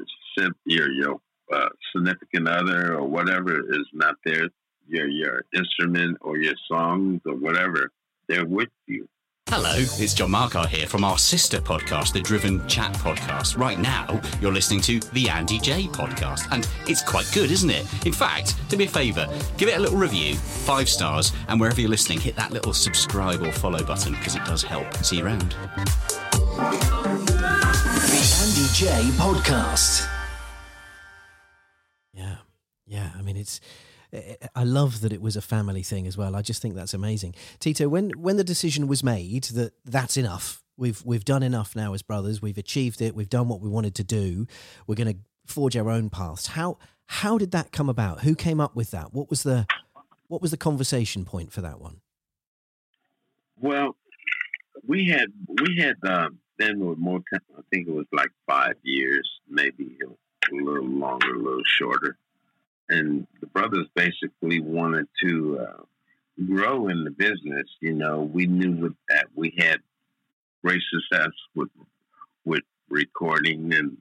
[0.66, 1.22] your, your
[1.52, 4.48] uh, significant other or whatever is not there,
[4.88, 7.92] your your instrument or your songs or whatever,
[8.28, 9.08] they're with you.
[9.54, 13.58] Hello, it's John Markar here from our sister podcast, the Driven Chat Podcast.
[13.58, 17.86] Right now, you're listening to the Andy Jaye Podcast, and it's quite good, isn't it?
[18.06, 21.82] In fact, do me a favour, give it a little review, five stars, and wherever
[21.82, 24.96] you're listening, hit that little subscribe or follow button because it does help.
[25.04, 25.54] See you around.
[26.56, 26.72] The
[28.40, 30.08] Andy Jaye Podcast.
[32.14, 32.38] Yeah,
[32.88, 33.12] yeah.
[33.18, 33.60] I mean, it's
[34.56, 36.36] I love that it was a family thing as well.
[36.36, 37.36] I just think that's amazing.
[37.60, 41.94] Tito, when when the decision was made that that's enough, we've we've done enough now
[41.94, 42.42] as brothers.
[42.42, 43.16] We've achieved it.
[43.16, 44.48] We've done what we wanted to do.
[44.86, 46.48] We're going to forge our own paths.
[46.48, 48.22] How how did that come about?
[48.22, 49.14] Who came up with that?
[49.14, 49.66] What was the
[50.28, 52.02] what was the conversation point for that one?
[53.60, 53.96] Well,
[54.86, 57.42] we had we had um, then with more time.
[57.58, 62.18] I think it was like five years, maybe a little longer, a little shorter
[62.92, 65.84] and the brothers basically wanted to uh,
[66.46, 67.66] grow in the business.
[67.80, 69.80] You know, we knew that we had
[70.64, 71.70] great success with
[72.46, 73.98] with recording and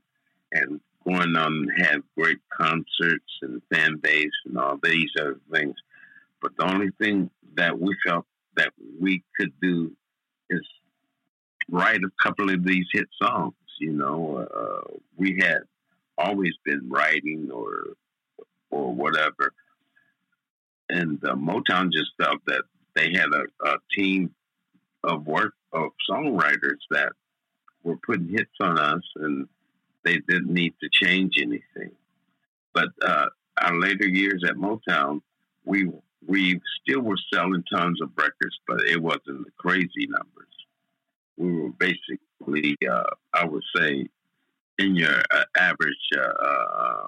[0.52, 5.76] and going on and have great concerts and fan base and all these other things.
[6.42, 8.26] But the only thing that we felt
[8.56, 9.92] that we could do
[10.50, 10.60] is
[11.70, 13.54] write a couple of these hit songs.
[13.78, 15.62] You know, uh, we had
[16.18, 17.94] always been writing or
[18.70, 19.52] or whatever.
[20.88, 22.62] And uh, Motown just felt that
[22.94, 24.34] they had a, a team
[25.04, 27.12] of work of songwriters that
[27.82, 29.48] were putting hits on us, and
[30.04, 31.92] they didn't need to change anything.
[32.74, 33.26] But uh,
[33.60, 35.20] our later years at Motown,
[35.64, 35.90] we
[36.26, 40.46] we still were selling tons of records, but it wasn't the crazy numbers.
[41.38, 44.06] We were basically, uh, I would say,
[44.78, 47.00] in your uh, average uh,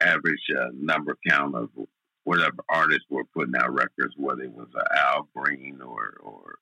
[0.00, 1.68] uh, uh, uh average number count of
[2.24, 6.58] whatever artists were putting out records, whether it was Al Green or or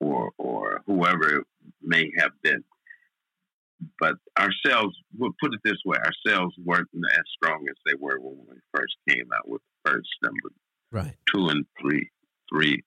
[0.00, 1.46] or or whoever it
[1.82, 2.64] may have been.
[4.00, 8.38] But ourselves, we'll put it this way, ourselves weren't as strong as they were when
[8.48, 10.48] we first came out with the first number
[10.90, 11.14] right.
[11.34, 12.10] two and three
[12.50, 12.82] three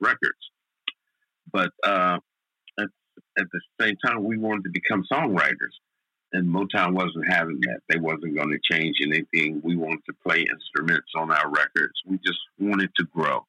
[0.00, 0.38] records.
[1.52, 2.18] But uh,
[2.78, 2.88] at,
[3.38, 5.74] at the same time, we wanted to become songwriters
[6.32, 7.80] and Motown wasn't having that.
[7.88, 9.60] They wasn't going to change anything.
[9.62, 11.94] We wanted to play instruments on our records.
[12.06, 13.46] We just wanted to grow.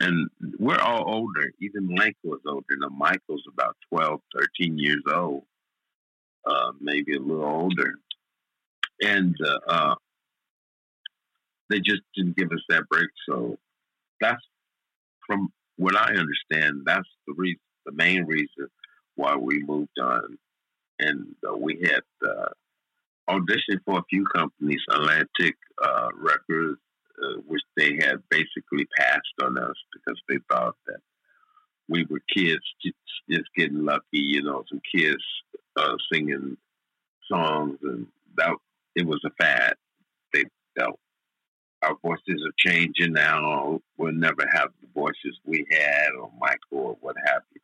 [0.00, 0.28] And
[0.58, 1.52] we're all older.
[1.60, 2.64] Even Mike was older.
[2.78, 4.20] Now, Michael's about 12,
[4.58, 5.44] 13 years old,
[6.46, 7.94] uh, maybe a little older.
[9.02, 9.94] And uh, uh,
[11.70, 13.08] they just didn't give us that break.
[13.28, 13.58] So
[14.20, 14.42] that's,
[15.26, 18.68] from what I understand, that's the reason, the main reason
[19.16, 20.38] why we moved on
[21.00, 22.48] and uh, we had uh,
[23.28, 26.78] auditioned for a few companies, Atlantic uh, Records,
[27.22, 31.00] uh, which they had basically passed on us because they thought that
[31.88, 32.96] we were kids just,
[33.30, 35.22] just getting lucky, you know, some kids
[35.76, 36.56] uh, singing
[37.30, 38.54] songs, and that
[38.94, 39.74] it was a fad.
[40.32, 40.44] They
[40.78, 40.98] felt
[41.82, 43.80] our voices are changing now.
[43.96, 46.58] We'll never have the voices we had, or Michael,
[46.88, 47.60] or what have you.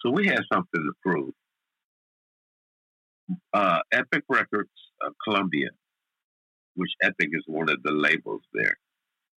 [0.00, 1.32] So we had something to prove
[3.52, 4.70] uh, Epic Records,
[5.04, 5.70] uh, Columbia,
[6.74, 8.76] which Epic is one of the labels there,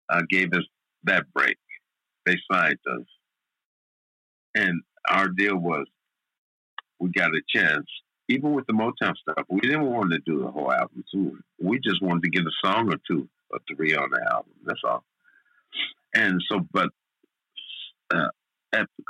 [0.09, 0.63] uh, gave us
[1.03, 1.57] that break.
[2.25, 3.05] They signed us.
[4.55, 5.85] And our deal was
[6.99, 7.85] we got a chance.
[8.27, 11.37] Even with the Motown stuff, we didn't want to do the whole album too.
[11.61, 14.53] We just wanted to get a song or two or three on the album.
[14.65, 15.03] That's all.
[16.15, 16.89] And so, but
[18.13, 18.29] uh,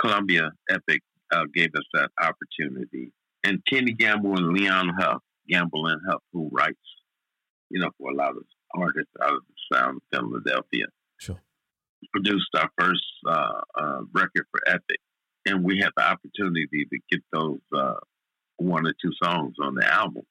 [0.01, 3.11] Columbia Epic uh, gave us that opportunity
[3.45, 6.77] and Kenny Gamble and Leon Huff, Gamble and Huff, who writes,
[7.69, 8.43] you know, for a lot of
[8.75, 10.86] artists out of the sound of Philadelphia.
[11.17, 11.39] Sure.
[12.12, 14.99] Produced our first uh, uh, record for Epic,
[15.45, 17.95] and we had the opportunity to get those uh,
[18.58, 20.23] one or two songs on the album.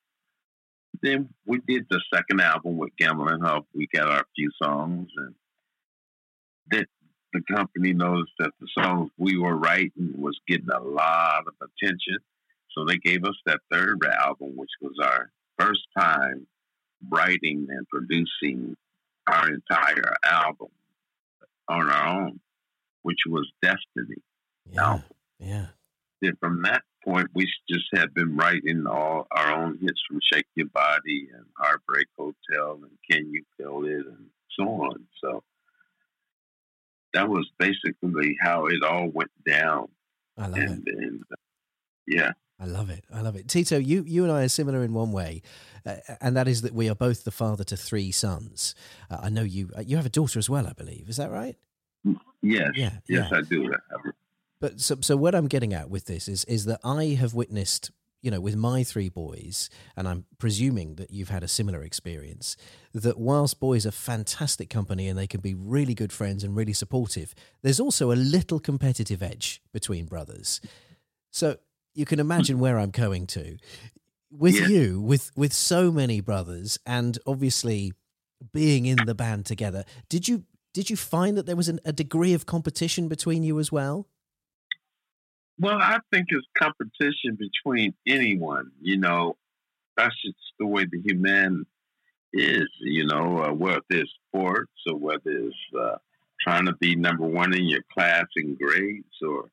[1.03, 3.65] Then we did the second album with Gamble and Huff.
[3.75, 5.35] We got our few songs, and
[6.71, 6.87] that
[7.33, 12.19] the company noticed that the songs we were writing was getting a lot of attention
[12.75, 16.47] so they gave us that third album, which was our first time
[17.09, 18.77] writing and producing
[19.27, 20.69] our entire album
[21.69, 22.41] on our own,
[23.03, 24.23] which was Destiny.
[24.71, 24.83] Yeah.
[24.83, 25.05] Album.
[25.39, 25.67] Yeah.
[26.21, 30.47] Then from that point, we just had been writing all our own hits from Shake
[30.55, 34.27] Your Body and Heartbreak Hotel and Can You Feel It and
[34.59, 35.07] so on.
[35.23, 35.43] So
[37.13, 39.89] that was basically how it all went down.
[40.39, 40.95] I love and, it.
[40.97, 41.37] And, uh,
[42.07, 42.33] yeah.
[42.59, 43.05] I love it.
[43.13, 43.49] I love it.
[43.49, 45.43] Tito, you, you and I are similar in one way,
[45.85, 48.75] uh, and that is that we are both the father to three sons.
[49.11, 51.09] Uh, I know you uh, you have a daughter as well, I believe.
[51.09, 51.57] Is that right?
[52.05, 52.17] Yes.
[52.43, 52.71] Yeah.
[52.75, 53.29] Yes, yeah.
[53.33, 53.75] I do.
[54.61, 57.91] But so, so what I'm getting at with this is is that I have witnessed,
[58.23, 62.57] you know, with my three boys, and I'm presuming that you've had a similar experience,
[62.93, 66.73] that whilst boys are fantastic company and they can be really good friends and really
[66.73, 70.61] supportive, there's also a little competitive edge between brothers.
[71.31, 71.57] So
[71.95, 73.57] you can imagine where I'm going to.
[74.31, 74.67] With yeah.
[74.67, 77.93] you, with with so many brothers, and obviously
[78.53, 81.93] being in the band together, did you did you find that there was an, a
[81.93, 84.09] degree of competition between you as well?
[85.59, 88.73] Well, I think it's competition between anyone.
[88.81, 89.37] You know,
[89.97, 91.65] that's just the way the human
[92.33, 92.69] is.
[92.81, 95.97] You know, uh, whether it's sports or whether it's uh,
[96.41, 99.49] trying to be number one in your class in grades or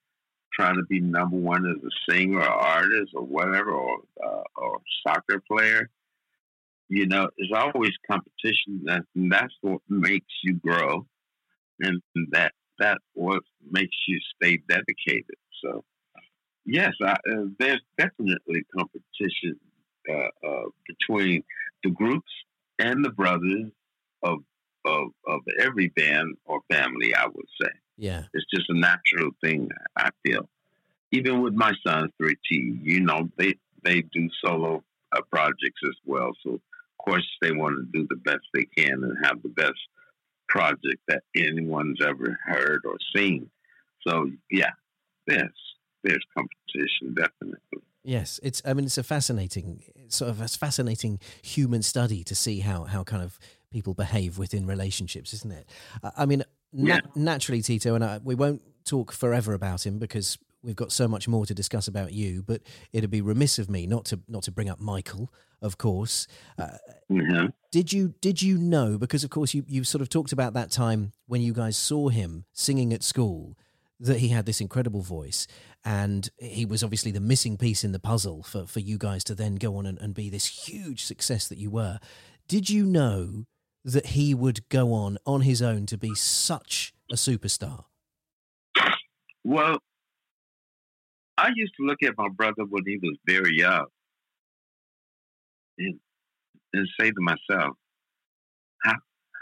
[0.54, 4.80] trying to be number one as a singer or artist or whatever or uh, or
[5.06, 5.90] soccer player.
[6.90, 11.08] You know, there's always competition, that, and that's what makes you grow,
[11.80, 15.38] and that that what makes you stay dedicated.
[15.64, 15.86] So,
[16.66, 19.60] yes, I, uh, there's definitely competition
[20.10, 21.43] uh, uh, between
[21.84, 22.32] the groups
[22.80, 23.72] and the brothers
[24.24, 24.39] of
[24.86, 27.16] of of every band or family.
[27.16, 27.70] I would say.
[28.02, 28.24] Yeah.
[28.34, 30.49] It's just a natural thing, I feel.
[31.12, 34.84] Even with my sons, 3T, you know, they, they do solo
[35.16, 36.32] uh, projects as well.
[36.43, 36.62] So, of
[36.97, 39.78] course, they want to do the best they can and have the best
[40.49, 43.52] project that anyone's ever heard or seen.
[44.08, 44.72] So, yeah,
[45.28, 45.52] there's,
[46.04, 47.84] there's competition, definitely.
[48.04, 48.64] Yes, it's.
[48.66, 53.04] I mean, it's a fascinating sort of a fascinating human study to see how how
[53.04, 53.38] kind of
[53.72, 55.70] people behave within relationships, isn't it?
[56.18, 56.43] I mean,
[56.74, 56.99] na- yeah.
[57.15, 61.28] naturally, Tito, and I, we won't talk forever about him because we've got so much
[61.28, 62.43] more to discuss about you.
[62.43, 62.61] But
[62.93, 66.28] it'd be remiss of me not to not to bring up Michael, of course.
[66.57, 66.78] Uh,
[67.11, 67.47] mm-hmm.
[67.72, 68.97] Did you did you know?
[68.97, 72.09] Because of course you you sort of talked about that time when you guys saw
[72.09, 73.57] him singing at school
[73.99, 75.45] that he had this incredible voice
[75.86, 79.36] and he was obviously the missing piece in the puzzle for, for you guys to
[79.36, 81.99] then go on and, and be this huge success that you were.
[82.47, 83.45] Did you know
[83.84, 87.86] that he would go on on his own to be such a superstar?
[89.43, 89.79] Well,
[91.38, 93.88] I used to look at my brother when he was very young
[95.79, 95.99] and,
[96.73, 97.75] and say to myself,
[98.84, 98.93] how,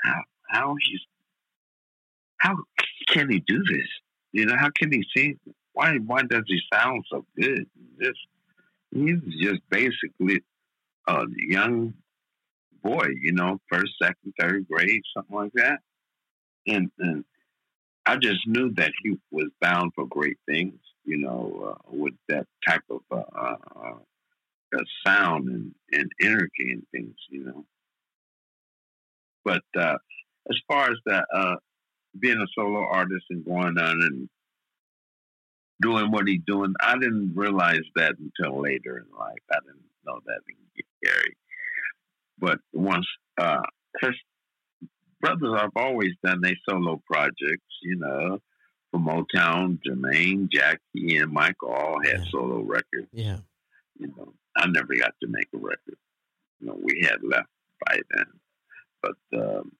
[0.03, 1.01] how, how he's,
[2.37, 2.55] how
[3.09, 3.87] can he do this?
[4.31, 5.39] You know, how can he sing?
[5.73, 7.65] Why, why does he sound so good?
[8.01, 8.19] Just,
[8.93, 10.41] he's just basically
[11.07, 11.93] a young
[12.81, 15.79] boy, you know, first, second, third grade, something like that.
[16.67, 17.25] And, and
[18.05, 22.45] I just knew that he was bound for great things, you know, uh, with that
[22.67, 23.55] type of uh, uh,
[24.75, 27.65] uh, sound and, and energy and things, you know.
[29.43, 29.97] But uh,
[30.49, 31.55] as far as the uh,
[32.19, 34.29] being a solo artist and going on and
[35.81, 39.37] doing what he's doing, I didn't realize that until later in life.
[39.51, 41.35] I didn't know that in Gary.
[42.39, 43.05] But once,
[43.37, 43.61] uh,
[43.99, 44.15] cause
[45.21, 48.39] brothers have always done their solo projects, you know,
[48.91, 52.31] for Motown, Jermaine, Jackie, and Michael all had yeah.
[52.31, 53.07] solo records.
[53.11, 53.37] Yeah.
[53.97, 55.97] You know, I never got to make a record.
[56.59, 57.49] You know, we had left
[57.85, 58.25] by then.
[59.01, 59.71] But um,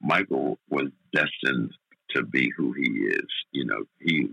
[0.00, 1.72] Michael was destined
[2.10, 3.26] to be who he is.
[3.52, 4.28] You know, he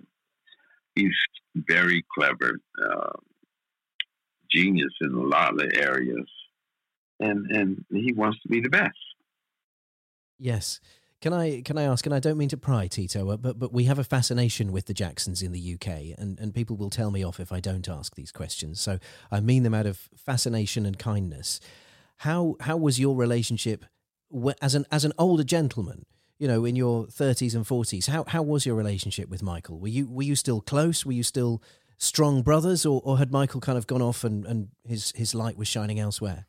[0.96, 1.16] he's
[1.56, 3.14] very clever, uh,
[4.52, 6.30] genius in a lot of areas,
[7.20, 8.98] and and he wants to be the best.
[10.40, 10.80] Yes.
[11.22, 12.06] Can I can I ask?
[12.06, 14.86] And I don't mean to pry, Tito, uh, but but we have a fascination with
[14.86, 17.88] the Jacksons in the UK, and, and people will tell me off if I don't
[17.90, 18.80] ask these questions.
[18.80, 19.00] So
[19.32, 21.60] I mean them out of fascination and kindness.
[22.18, 23.86] How how was your relationship
[24.62, 26.06] as an as an older gentleman?
[26.38, 29.80] You know, in your thirties and forties, how how was your relationship with Michael?
[29.80, 31.06] Were you were you still close?
[31.06, 31.64] Were you still
[31.98, 35.58] strong brothers, or, or had Michael kind of gone off and, and his his light
[35.58, 36.46] was shining elsewhere?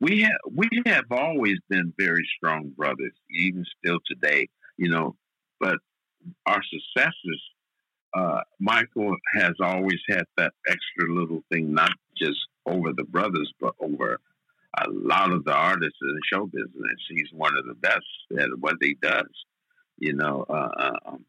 [0.00, 4.48] We have we have always been very strong brothers, even still today.
[4.76, 5.16] You know,
[5.58, 5.78] but
[6.46, 7.42] our successes,
[8.14, 13.74] uh, Michael has always had that extra little thing, not just over the brothers, but
[13.80, 14.20] over
[14.78, 17.00] a lot of the artists in the show business.
[17.08, 18.04] He's one of the best
[18.38, 19.26] at what he does.
[19.98, 21.24] You know, uh, uh um,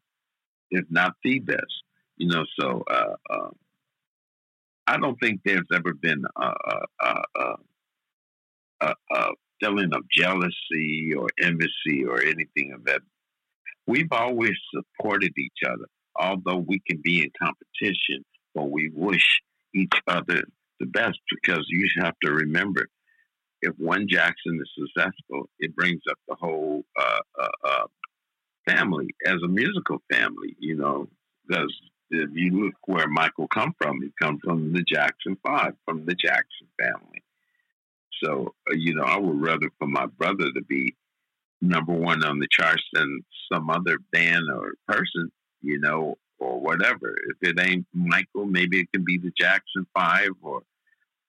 [0.70, 1.82] if not the best.
[2.16, 3.50] You know, so uh, uh,
[4.86, 6.52] I don't think there's ever been a,
[8.80, 9.26] a, a,
[9.60, 13.02] feeling of jealousy or envy or anything of that.
[13.86, 15.84] We've always supported each other,
[16.18, 18.24] although we can be in competition,
[18.54, 19.42] but we wish
[19.74, 20.44] each other
[20.78, 22.86] the best because you have to remember
[23.62, 27.86] if one Jackson is successful, it brings up the whole uh, uh, uh,
[28.66, 31.08] family as a musical family, you know,
[31.46, 31.72] because
[32.10, 36.14] if you look where Michael come from, he come from the Jackson Five, from the
[36.14, 37.22] Jackson family.
[38.22, 40.94] So, uh, you know, I would rather for my brother to be
[41.60, 45.30] number one on the charts than some other band or person,
[45.62, 47.14] you know, or whatever.
[47.28, 50.62] If it ain't Michael, maybe it can be the Jackson Five or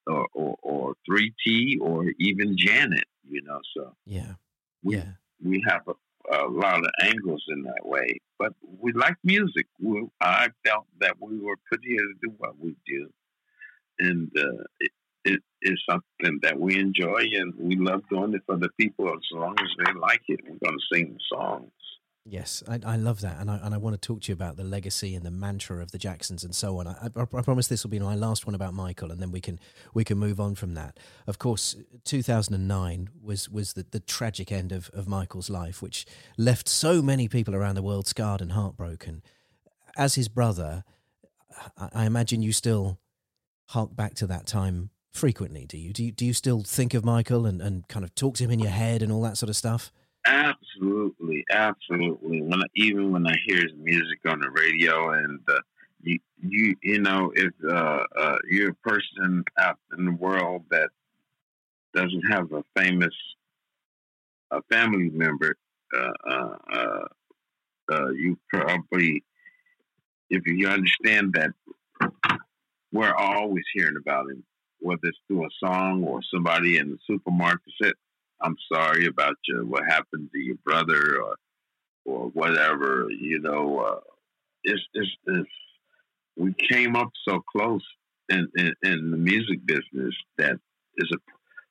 [0.07, 3.59] or or, or 3T or even Janet, you know.
[3.75, 4.33] So yeah,
[4.83, 5.11] we, yeah,
[5.43, 9.67] we have a, a lot of angles in that way, but we like music.
[9.79, 13.11] We, I felt that we were put here to do what we do,
[13.99, 14.91] and uh, it,
[15.25, 19.19] it is something that we enjoy and we love doing it for the people as
[19.31, 20.39] long as they like it.
[20.43, 21.71] We're going to sing songs.
[22.23, 24.55] Yes, I, I love that, and I and I want to talk to you about
[24.55, 26.85] the legacy and the mantra of the Jacksons and so on.
[26.85, 29.41] I, I, I, promise this will be my last one about Michael, and then we
[29.41, 29.59] can
[29.95, 30.99] we can move on from that.
[31.25, 35.49] Of course, two thousand and nine was was the, the tragic end of, of Michael's
[35.49, 36.05] life, which
[36.37, 39.23] left so many people around the world scarred and heartbroken.
[39.97, 40.83] As his brother,
[41.75, 42.99] I, I imagine you still
[43.69, 45.65] hark back to that time frequently.
[45.65, 48.35] Do you do you, do you still think of Michael and, and kind of talk
[48.35, 49.91] to him in your head and all that sort of stuff?
[50.25, 52.41] Absolutely, absolutely.
[52.41, 55.59] When I, even when I hear his music on the radio, and uh,
[56.01, 60.89] you you you know, if uh, uh, you're a person out in the world that
[61.93, 63.13] doesn't have a famous
[64.51, 65.55] a family member,
[65.97, 67.05] uh, uh,
[67.91, 69.23] uh, you probably,
[70.29, 71.51] if you understand that,
[72.91, 74.43] we're always hearing about him,
[74.81, 77.93] whether it's through a song or somebody in the supermarket said,
[78.41, 81.35] I'm sorry about your what happened to your brother or
[82.05, 83.07] or whatever.
[83.09, 83.99] You know, uh,
[84.63, 85.49] it's, it's it's
[86.35, 87.85] we came up so close
[88.29, 90.57] in, in, in the music business that
[90.97, 91.17] is a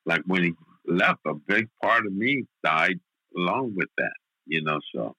[0.06, 0.52] like when he
[0.86, 3.00] left, a big part of me died
[3.36, 4.14] along with that.
[4.46, 5.14] You know, so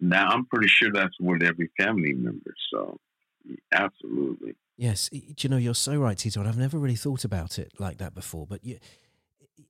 [0.00, 2.54] now I'm pretty sure that's with every family member.
[2.72, 2.98] So
[3.72, 4.54] absolutely.
[4.76, 6.42] Yes, you know you're so right, Tito.
[6.42, 8.78] I've never really thought about it like that before, but you,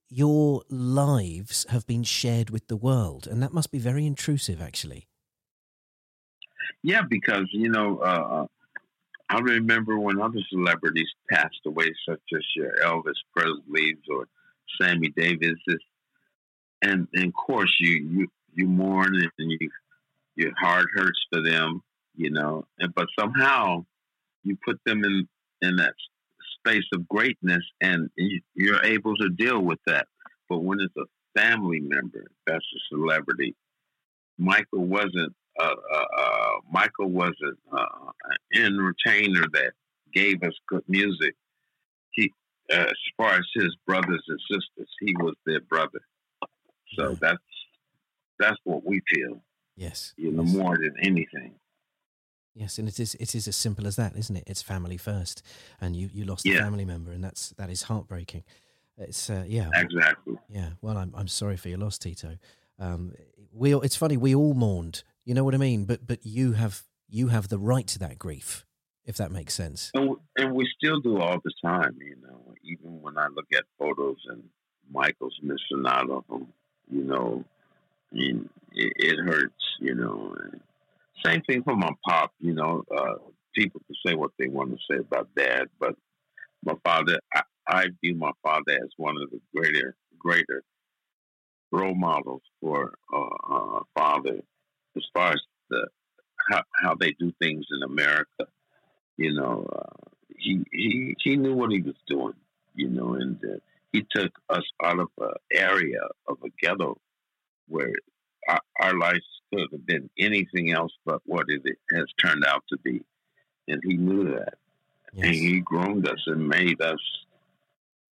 [0.09, 5.07] your lives have been shared with the world, and that must be very intrusive, actually.
[6.83, 8.47] Yeah, because you know, uh,
[9.29, 14.27] I remember when other celebrities passed away, such as your Elvis Presley's or
[14.79, 15.59] Sammy Davis,
[16.81, 19.69] and, and of course you you you mourn and you
[20.35, 21.81] your heart hurts for them,
[22.15, 23.85] you know, and but somehow
[24.43, 25.27] you put them in
[25.61, 25.93] in that
[26.59, 28.09] space of greatness, and
[28.53, 30.07] you're able to deal with that.
[30.49, 31.05] But when it's a
[31.39, 33.55] family member, that's a celebrity.
[34.37, 35.33] Michael wasn't.
[35.59, 37.85] Uh, uh, uh, Michael wasn't uh,
[38.53, 39.73] an entertainer that
[40.11, 41.35] gave us good music.
[42.11, 42.33] He,
[42.71, 46.01] uh, as far as his brothers and sisters, he was their brother.
[46.95, 47.15] So yeah.
[47.21, 47.43] that's
[48.39, 49.43] that's what we feel.
[49.75, 50.53] Yes, you know, yes.
[50.53, 51.55] more than anything.
[52.55, 54.43] Yes, and it is it is as simple as that, isn't it?
[54.45, 55.41] It's family first,
[55.81, 56.55] and you you lost yeah.
[56.55, 58.43] a family member, and that's that is heartbreaking.
[58.97, 60.35] It's uh, yeah, exactly.
[60.49, 62.37] Yeah, well, I'm I'm sorry for your loss, Tito.
[62.79, 63.13] Um,
[63.51, 65.85] we it's funny we all mourned, you know what I mean?
[65.85, 68.65] But but you have you have the right to that grief,
[69.05, 69.91] if that makes sense.
[69.93, 72.53] And, and we still do all the time, you know.
[72.63, 74.43] Even when I look at photos and
[74.91, 76.47] Michael's missing out of them,
[76.89, 77.43] you know,
[78.11, 80.35] I mean, it, it hurts, you know.
[80.43, 80.61] And,
[81.25, 82.31] same thing for my pop.
[82.39, 83.15] You know, uh,
[83.55, 85.95] people can say what they want to say about dad, but
[86.63, 90.63] my father, I, I view my father as one of the greater, greater
[91.71, 94.39] role models for uh, uh, father
[94.95, 95.87] as far as the
[96.49, 98.47] how, how they do things in America.
[99.17, 102.35] You know, uh, he he he knew what he was doing.
[102.75, 103.57] You know, and uh,
[103.91, 106.99] he took us out of an area of a ghetto
[107.67, 107.93] where
[108.49, 112.77] our, our lives could have been anything else but what it has turned out to
[112.77, 113.03] be.
[113.67, 114.55] And he knew that.
[115.13, 115.25] Yes.
[115.25, 116.99] And he groomed us and made us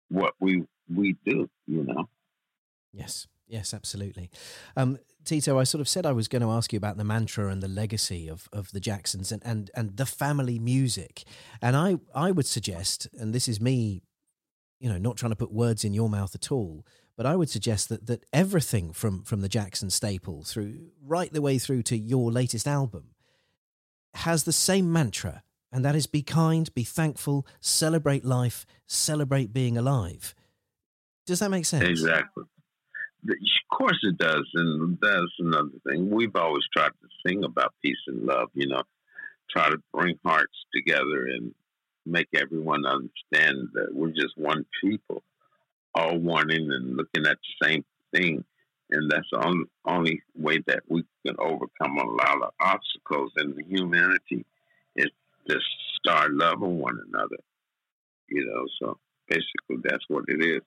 [0.10, 0.64] what we
[0.94, 2.10] we do, you know.
[2.94, 4.30] Yes, yes, absolutely.
[4.76, 7.50] Um, Tito, I sort of said I was going to ask you about the mantra
[7.50, 11.26] and the legacy of, of the Jacksons and, and, and the family music.
[11.62, 14.02] And I, I would suggest, and this is me,
[14.80, 16.86] you know, not trying to put words in your mouth at all,
[17.18, 21.42] but I would suggest that that everything from from the Jackson staple through right the
[21.42, 23.16] way through to your latest album
[24.14, 29.78] has the same mantra, and that is be kind, be thankful, celebrate life, celebrate being
[29.78, 30.34] alive.
[31.26, 31.84] Does that make sense?
[31.84, 32.46] Exactly.
[33.28, 36.10] Of course it does, and that's another thing.
[36.10, 38.50] We've always tried to sing about peace and love.
[38.54, 38.84] You know,
[39.50, 41.54] try to bring hearts together and
[42.06, 45.24] make everyone understand that we're just one people
[45.98, 48.44] all wanting and looking at the same thing.
[48.90, 53.56] And that's the only, only way that we can overcome a lot of obstacles in
[53.68, 54.46] humanity
[54.96, 55.12] is
[55.50, 55.66] just
[56.00, 57.38] start loving one another.
[58.30, 60.62] You know, so basically that's what it is.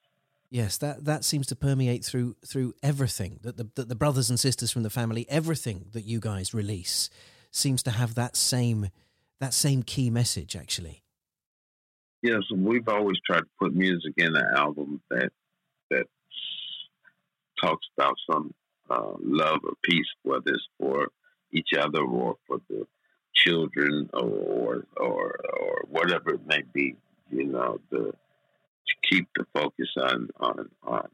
[0.49, 4.39] Yes, that, that seems to permeate through through everything that the, that the brothers and
[4.39, 7.09] sisters from the family, everything that you guys release
[7.51, 8.89] seems to have that same
[9.39, 11.03] that same key message actually.
[12.21, 15.31] Yes, we've always tried to put music in an album that
[15.89, 16.05] that
[17.61, 18.53] talks about some
[18.89, 21.07] uh, love or peace, whether it's for
[21.51, 22.85] each other or for the
[23.33, 26.95] children or or or whatever it may be.
[27.31, 31.07] You know, the, to keep the focus on on on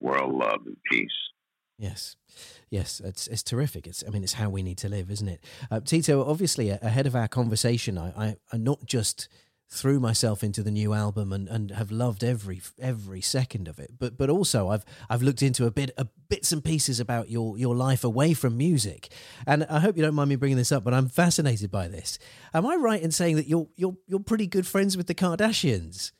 [0.00, 1.10] world love and peace.
[1.78, 2.16] Yes,
[2.70, 3.86] yes, it's it's terrific.
[3.86, 5.44] It's I mean, it's how we need to live, isn't it?
[5.70, 9.28] Uh, Tito, obviously, ahead of our conversation, I, I, I not just
[9.72, 13.92] threw myself into the new album and, and have loved every every second of it.
[13.98, 17.56] But but also I've I've looked into a bit a bits and pieces about your
[17.56, 19.08] your life away from music,
[19.46, 22.18] and I hope you don't mind me bringing this up, but I'm fascinated by this.
[22.52, 26.12] Am I right in saying that you're you're you're pretty good friends with the Kardashians?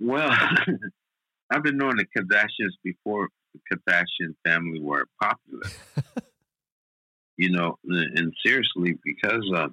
[0.00, 0.28] Well,
[1.50, 5.62] I've been knowing the Kardashians before the Kardashian family were popular.
[7.36, 9.68] you know, and seriously, because uh,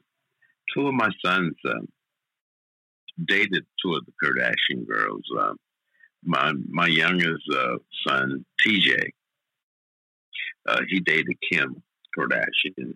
[0.75, 1.55] two of my sons.
[1.67, 1.79] Uh,
[3.23, 5.23] dated two of the Kardashian girls.
[5.37, 5.53] Uh,
[6.23, 8.97] my my youngest uh, son, TJ,
[10.67, 11.81] uh, he dated Kim
[12.17, 12.95] Kardashian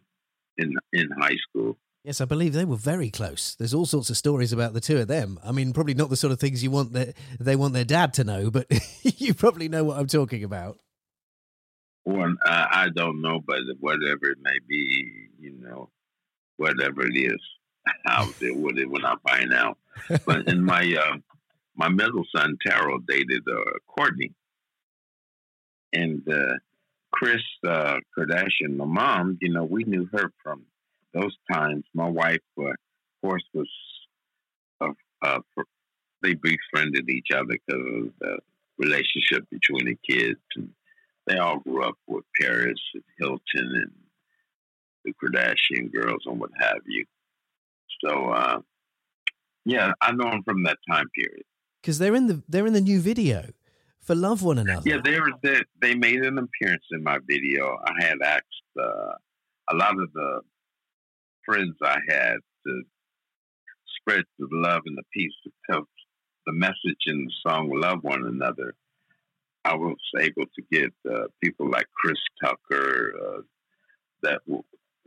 [0.57, 1.77] in in high school.
[2.03, 3.55] Yes, I believe they were very close.
[3.55, 5.39] There's all sorts of stories about the two of them.
[5.43, 8.13] I mean, probably not the sort of things you want that they want their dad
[8.13, 8.67] to know, but
[9.03, 10.77] you probably know what I'm talking about.
[12.05, 15.89] Well, I don't know, but whatever it may be, you know,
[16.55, 17.41] whatever it is,
[18.05, 19.77] I'll deal with it when I find out.
[20.25, 21.17] But in my uh,
[21.75, 24.33] my middle son Taryll dated uh, Courtney,
[25.93, 26.55] and uh,
[27.11, 30.65] Kris uh, Kardashian, my mom, you know, we knew her from
[31.13, 31.85] those times.
[31.93, 32.75] My wife, uh, of
[33.21, 33.69] course, was
[34.81, 34.89] uh,
[35.23, 35.39] uh,
[36.21, 38.37] they befriended each other because of the
[38.77, 40.69] relationship between the kids, and
[41.25, 43.91] they all grew up with Paris and Hilton and
[45.05, 47.05] the Kardashian girls and what have you.
[48.03, 48.59] So, uh,
[49.65, 51.43] yeah, I know them from that time period.
[51.81, 53.49] Because they're in the they're in the new video
[54.01, 57.77] for "Love One Another." Yeah, they were they, they made an appearance in my video.
[57.85, 58.43] I had asked
[58.79, 59.13] uh,
[59.69, 60.41] a lot of the
[61.45, 62.81] friends I had to
[63.99, 65.87] spread the love and the peace to tell
[66.45, 68.73] the message in the song "Love One Another."
[69.65, 73.41] I was able to get uh, people like Chris Tucker uh,
[74.23, 74.41] that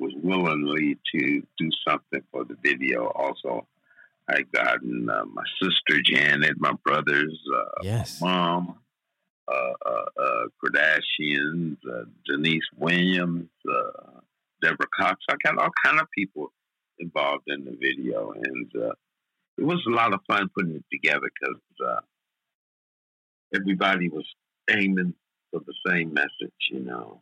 [0.00, 3.06] was willingly to do something for the video.
[3.08, 3.66] Also,
[4.28, 8.20] I gotten uh, my sister Janet, my brothers, uh, yes.
[8.20, 8.78] my mom,
[9.48, 14.20] uh, uh, uh, Kardashians, uh, Deniece Williams, uh,
[14.62, 15.20] Deborah Cox.
[15.28, 16.52] I got all kind of people
[16.98, 18.92] involved in the video, and uh,
[19.58, 22.00] it was a lot of fun putting it together because uh,
[23.54, 24.26] everybody was
[24.70, 25.14] aiming
[25.50, 27.20] for the same message, you know,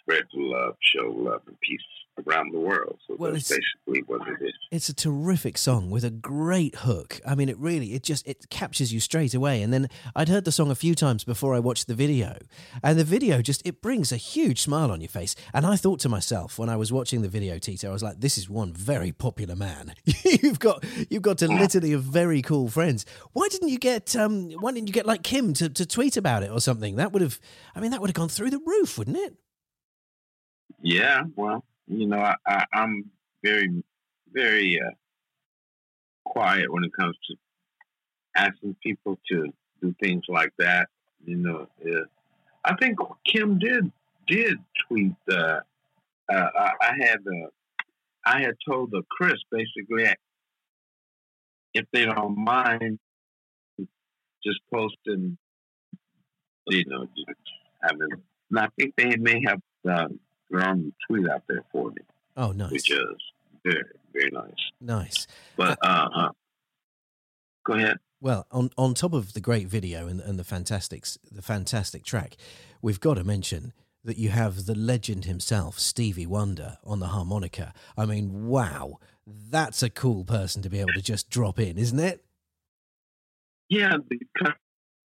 [0.00, 1.80] spread the love, show love and peace
[2.26, 2.98] around the world.
[3.06, 4.54] So well, that's basically what it is.
[4.70, 7.20] It's a terrific song with a great hook.
[7.26, 9.62] I mean, it really, it just, it captures you straight away.
[9.62, 12.38] And then I'd heard the song a few times before I watched the video.
[12.82, 15.34] And the video just, it brings a huge smile on your face.
[15.54, 18.20] And I thought to myself when I was watching the video, Tito, I was like,
[18.20, 19.94] this is one very popular man.
[20.24, 23.06] you've got, you've got a litany of very cool friends.
[23.32, 26.42] Why didn't you get, um, why didn't you get like Kim to, to tweet about
[26.42, 26.96] it or something?
[26.96, 27.40] That would have,
[27.74, 29.34] I mean, that would have gone through the roof, wouldn't it?
[30.80, 33.10] Yeah, well, you know, I, I, am
[33.42, 33.82] very,
[34.32, 34.90] very uh,
[36.24, 37.36] quiet when it comes to
[38.36, 39.52] asking people to
[39.82, 40.88] do things like that.
[41.24, 42.04] You know, uh,
[42.64, 43.90] I think Kim did
[44.26, 45.14] did tweet.
[45.30, 45.60] Uh,
[46.30, 47.48] uh, I, I, had uh,
[48.24, 50.12] I had told the Chris basically
[51.74, 52.98] if they don't mind
[54.44, 55.36] just posting,
[56.68, 57.06] you know,
[57.82, 58.08] having.
[58.50, 60.08] And I think they may have uh,
[60.50, 62.02] Ron tweet out there for me.
[62.36, 62.72] Oh, nice.
[62.72, 62.98] Which is
[63.64, 63.82] very,
[64.12, 64.70] very nice.
[64.80, 65.26] Nice.
[65.56, 66.28] But uh, uh,
[67.64, 67.98] go ahead.
[68.20, 72.36] Well, on on top of the great video and, and the fantastic the fantastic track,
[72.82, 73.72] we've got to mention
[74.04, 77.74] that you have the legend himself, Stevie Wonder, on the harmonica.
[77.96, 81.98] I mean, wow, that's a cool person to be able to just drop in, isn't
[81.98, 82.24] it?
[83.68, 84.54] Yeah, because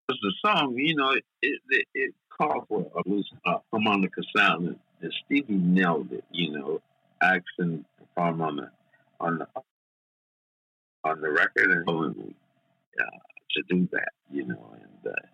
[0.09, 5.13] the song, you know, it it, it called for a loose uh, harmonica sound, and
[5.25, 6.25] Stevie nailed it.
[6.31, 6.81] You know,
[7.21, 8.71] accent perform on the
[9.21, 9.47] on the
[11.05, 13.05] on the record and uh,
[13.51, 14.13] to do that.
[14.31, 15.27] You know, and uh,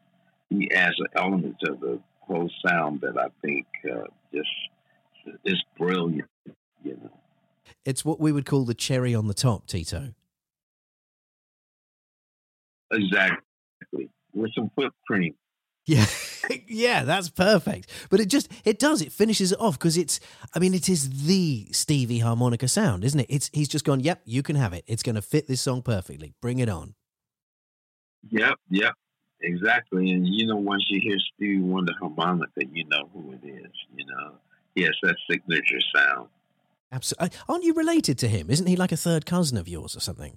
[0.50, 4.48] he adds an element to the whole sound that I think uh, just
[5.44, 6.28] is brilliant.
[6.84, 7.20] You know,
[7.84, 10.14] it's what we would call the cherry on the top, Tito.
[12.90, 15.34] Exactly, with some whipped cream.
[15.88, 16.04] Yeah,
[16.68, 17.88] yeah, that's perfect.
[18.10, 20.20] But it just it does it finishes it off because it's
[20.54, 23.26] I mean it is the Stevie harmonica sound, isn't it?
[23.30, 24.00] It's he's just gone.
[24.00, 24.84] Yep, you can have it.
[24.86, 26.34] It's going to fit this song perfectly.
[26.42, 26.94] Bring it on.
[28.28, 28.92] Yep, yep,
[29.40, 30.10] exactly.
[30.10, 33.72] And you know, once you hear Stevie Wonder harmonica, you know who it is.
[33.96, 34.32] You know,
[34.74, 36.28] yes, that signature sound.
[36.92, 37.38] Absolutely.
[37.48, 38.50] Aren't you related to him?
[38.50, 40.36] Isn't he like a third cousin of yours or something?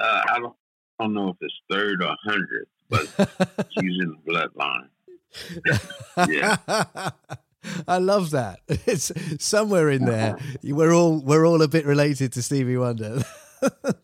[0.00, 0.54] Uh, I don't,
[1.00, 3.06] I don't know if it's third or hundred but
[3.78, 4.88] she's in the bloodline.
[6.28, 6.56] yeah.
[7.86, 8.60] I love that.
[8.86, 10.34] It's somewhere in there.
[10.34, 10.74] Uh-huh.
[10.74, 13.22] We're all we're all a bit related to Stevie Wonder.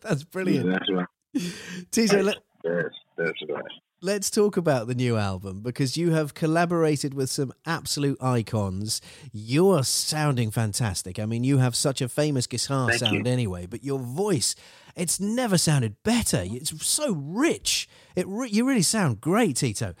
[0.01, 0.67] that's brilliant.
[0.67, 1.87] Yeah, that's right.
[1.91, 2.85] Tito, let, yes,
[3.17, 3.63] that's right.
[4.05, 9.01] Let's talk about the new album because you have collaborated with some absolute icons.
[9.33, 11.17] You're sounding fantastic.
[11.17, 13.31] I mean, you have such a famous guitar Thank sound you.
[13.33, 14.53] anyway, but your voice
[14.95, 16.43] it's never sounded better.
[16.45, 17.89] It's so rich.
[18.15, 19.95] It re- you really sound great, Tito.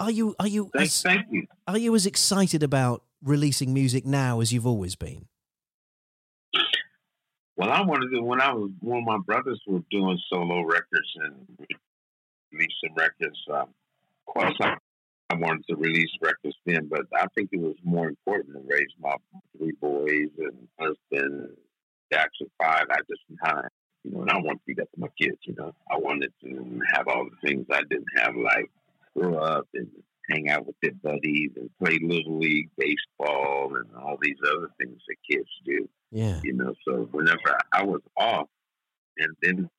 [0.00, 1.46] Are you are you thank, as, thank you.
[1.68, 5.26] Are you as excited about releasing music now as you've always been?
[7.56, 11.66] Well, I wanted to when I was when my brothers were doing solo records and
[12.52, 13.38] releasing records.
[13.50, 13.68] Um,
[14.26, 14.76] of course, I,
[15.30, 18.92] I wanted to release records then, but I think it was more important to raise
[19.00, 19.14] my
[19.56, 21.56] three boys and husband
[22.12, 23.68] Jackson Five at this time.
[24.04, 25.38] You know, and I want to be that for my kids.
[25.42, 28.70] You know, I wanted to have all the things I didn't have, like
[29.16, 29.88] grow up and
[30.30, 35.00] hang out with their buddies and play little league baseball and all these other things
[35.08, 35.88] that kids do.
[36.10, 36.40] Yeah.
[36.42, 38.48] You know, so whenever I was off
[39.18, 39.70] and didn't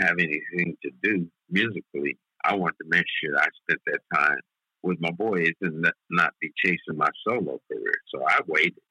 [0.00, 4.38] have anything to do musically, I wanted to make sure I spent that time
[4.82, 7.94] with my boys and not be chasing my solo career.
[8.14, 8.82] So I waited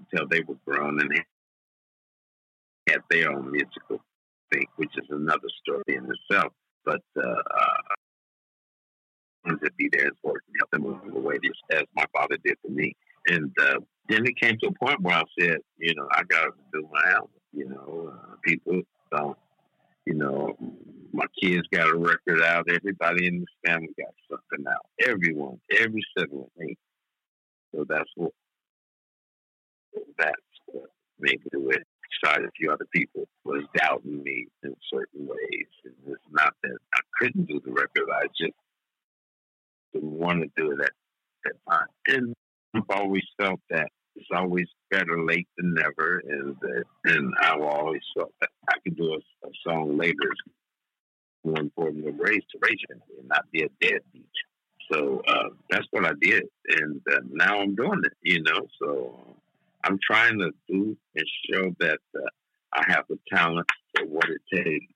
[0.00, 1.10] until they were grown and
[2.88, 4.00] had their own musical
[4.52, 6.52] thing, which is another story in itself.
[6.84, 7.42] But uh,
[9.46, 11.38] wanted to be there and support and help them move the way
[11.72, 12.94] as my father did for me.
[13.28, 16.44] And uh, then it came to a point where I said, you know, I got
[16.44, 17.30] to do my album.
[17.52, 19.36] You know, uh, people don't,
[20.06, 20.56] you know,
[21.12, 22.68] my kids got a record out.
[22.70, 24.86] Everybody in this family got something out.
[25.08, 26.76] Everyone, every sibling.
[27.74, 28.32] So that's what
[30.18, 30.32] that's
[30.66, 31.82] what made me do it.
[32.24, 35.66] A few other people was doubting me in certain ways.
[35.84, 38.08] And it's not that I couldn't do the record.
[38.12, 38.54] I just
[39.92, 40.90] didn't want to do it at
[41.44, 41.86] that time.
[42.08, 42.34] And
[42.74, 46.22] I've always felt that it's always better late than never.
[46.28, 50.14] And uh, and I've always felt that I could do a, a song later.
[51.44, 54.26] More important than raise to it and not be a deadbeat.
[54.90, 58.12] So uh, that's what I did, and uh, now I'm doing it.
[58.22, 59.36] You know, so
[59.84, 62.28] I'm trying to do and show that uh,
[62.72, 64.94] I have the talent for what it takes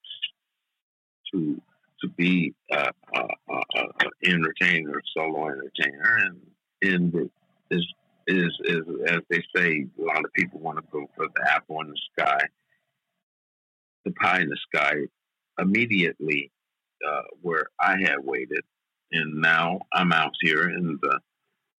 [1.32, 1.60] to
[2.02, 6.40] to be uh, uh, uh, entertainer, solo entertainer, and
[6.82, 7.30] and
[7.70, 7.86] is
[8.26, 11.80] is is as they say, a lot of people want to go for the apple
[11.80, 12.40] in the sky,
[14.04, 14.94] the pie in the sky,
[15.58, 16.50] immediately
[17.06, 18.64] uh, where I had waited,
[19.12, 21.18] and now I'm out here and uh,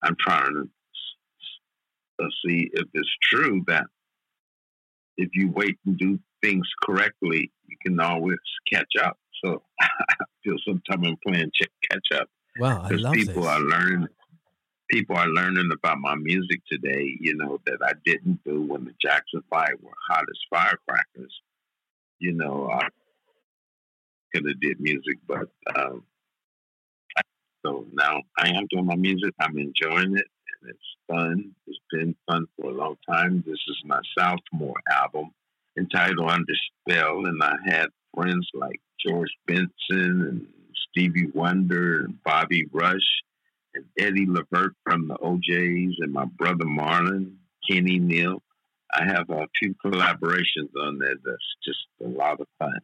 [0.03, 3.85] I'm trying to uh, see if it's true that
[5.17, 8.39] if you wait and do things correctly, you can always
[8.71, 9.17] catch up.
[9.43, 9.87] So I
[10.43, 11.51] feel sometimes I'm playing
[11.91, 12.27] catch up.
[12.59, 13.45] Wow, I love people this.
[13.45, 14.07] are learning.
[14.91, 17.17] People are learning about my music today.
[17.19, 21.33] You know that I didn't do when the Jackson Five were hot as firecrackers.
[22.19, 22.87] You know, I
[24.33, 26.03] could have did music, but um,
[27.65, 29.33] so now I am doing my music.
[29.39, 30.27] I'm enjoying it,
[30.61, 31.55] and it's fun.
[31.67, 33.43] It's been fun for a long time.
[33.47, 35.31] This is my sophomore album
[35.77, 36.53] entitled Under
[36.89, 40.47] Spell, and I had friends like George Benson and
[40.89, 42.99] Stevie Wonder and Bobby Rush
[43.73, 47.35] and Eddie Levert from the O'Jays and my brother Marlon,
[47.69, 48.41] Kenny Neal.
[48.93, 52.79] I have a few collaborations on there that's just a lot of fun.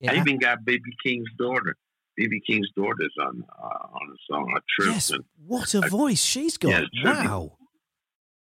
[0.00, 0.12] Yeah.
[0.12, 1.76] I even got BB King's daughter.
[2.20, 4.52] BB King's daughter's on uh, on the song.
[4.56, 4.94] A trip.
[4.94, 6.84] Yes, And, what a voice she's got!
[6.92, 7.52] Yeah, wow.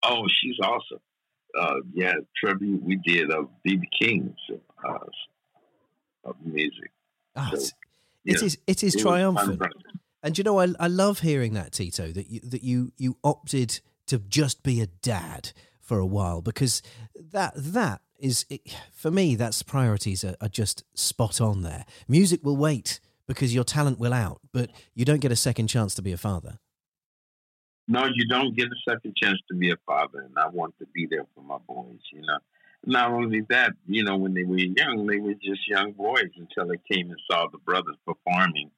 [0.03, 0.99] oh, she's awesome.
[1.59, 4.35] Uh, yeah, tribute we did of BB King's
[4.87, 4.97] uh,
[6.23, 6.91] of music.
[7.35, 7.73] Oh, So, it's, it
[8.25, 9.61] yeah, is it is it triumphant.
[10.23, 13.79] And you know, I I love hearing that Tito that you that you you opted
[14.07, 16.81] to just be a dad for a while because
[17.15, 18.45] that that is
[18.91, 21.85] for me that's priorities are, are just spot on there.
[22.07, 25.93] Music will wait because your talent will out, but you don't get a second chance
[25.95, 26.59] to be a father.
[27.87, 30.85] No, you don't get a second chance to be a father, and I want to
[30.93, 31.99] be there for my boys.
[32.11, 32.37] You know,
[32.85, 36.67] not only that, you know, when they were young, they were just young boys until
[36.67, 38.71] they came and saw the brothers performing.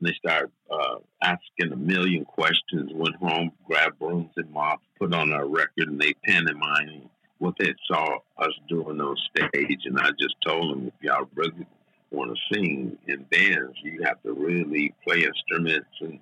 [0.00, 2.90] And they started uh, asking a million questions.
[2.94, 7.74] Went home, grabbed brooms and mops, put on our record, and they pantomiming what they
[7.86, 9.80] saw us doing on stage.
[9.84, 11.66] And I just told them, if y'all really
[12.10, 16.18] want to sing and dance, you have to really play instruments and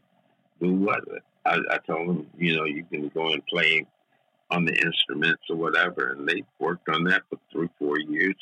[0.61, 1.01] do what?
[1.45, 3.87] I, I told them, you know, you can go and play
[4.51, 6.11] on the instruments or whatever.
[6.11, 8.37] And they worked on that for three, four years.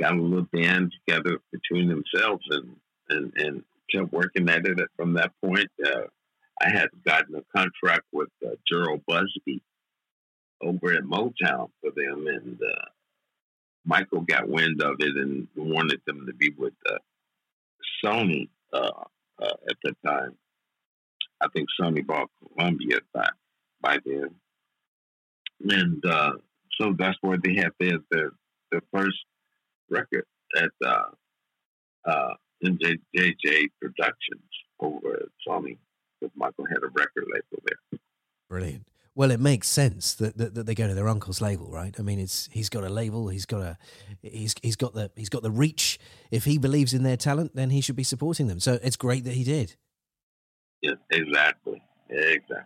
[0.00, 2.76] Got a little band together between themselves and,
[3.10, 3.64] and, and
[3.94, 5.70] kept working at it from that point.
[5.84, 6.02] Uh,
[6.60, 9.62] I had gotten a contract with uh, Jheryl Busby
[10.62, 12.84] over at Motown for them, and uh,
[13.84, 16.98] Michael got wind of it and wanted them to be with uh,
[18.02, 18.90] Sony uh,
[19.42, 20.36] uh, at the time.
[21.40, 23.28] I think Sony bought Columbia by,
[23.80, 24.30] by then.
[25.68, 26.02] And
[26.80, 28.30] so that's where they had their, their,
[28.70, 29.18] their first
[29.90, 30.24] record
[30.56, 30.70] at
[32.06, 32.34] uh,
[32.64, 34.42] uh, MJJ Productions
[34.80, 35.78] over at Sony.
[36.20, 38.00] Because Michael had a record label there.
[38.48, 38.86] Brilliant.
[39.16, 41.94] Well, it makes sense that, that, that they go to their uncle's label, right?
[41.98, 43.78] I mean, it's he's got a label, he's got a
[44.22, 46.00] he's he's got the he's got the reach.
[46.32, 48.58] If he believes in their talent, then he should be supporting them.
[48.58, 49.76] So it's great that he did.
[50.82, 51.80] Yeah, exactly.
[52.10, 52.56] Exactly.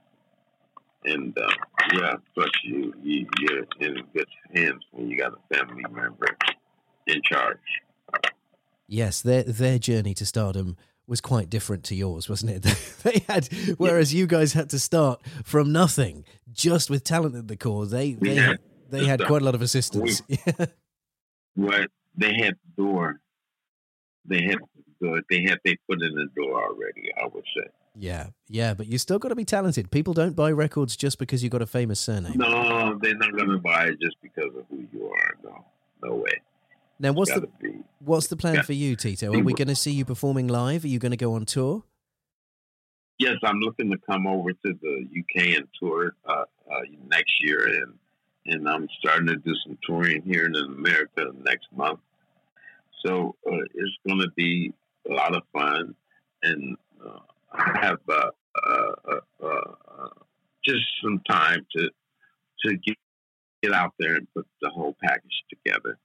[1.04, 1.48] And uh,
[1.94, 6.36] yeah, plus you, you you're in good hands when you got a family member
[7.06, 7.58] in charge.
[8.88, 10.76] Yes, their their journey to stardom
[11.06, 12.62] was quite different to yours, wasn't it?
[13.02, 17.56] they had, whereas you guys had to start from nothing, just with talent at the
[17.56, 17.86] core.
[17.86, 18.42] They they Yeah.
[18.48, 18.58] had,
[18.90, 20.22] they had quite a lot of assistance.
[21.54, 23.20] What they had the door,
[24.24, 24.58] they had
[25.00, 27.10] the door, they had they put in the door already.
[27.20, 27.68] I would say.
[27.96, 29.90] yeah, yeah, but you still got to be talented.
[29.90, 32.34] People don't buy records just because you got a famous surname.
[32.36, 35.34] No, they're not going to buy it just because of who you are.
[35.42, 35.64] No,
[36.04, 36.40] no way.
[37.00, 37.80] Now, what's the be.
[38.00, 38.62] what's the plan Yeah.
[38.62, 39.32] for you, Tito?
[39.32, 40.84] Are we going to see you performing live?
[40.84, 41.84] Are you going to go on tour?
[43.18, 47.66] Yes, I'm looking to come over to the UK and tour uh, uh, next year,
[47.66, 47.94] and
[48.46, 52.00] and I'm starting to do some touring here in America next month.
[53.04, 54.72] So uh, it's going to be
[55.08, 55.94] a lot of fun,
[56.42, 57.18] and uh,
[57.52, 58.30] I have uh,
[58.66, 60.08] uh, uh, uh, uh,
[60.64, 61.90] just some time to
[62.64, 62.96] to get
[63.62, 65.98] get out there and put the whole package together.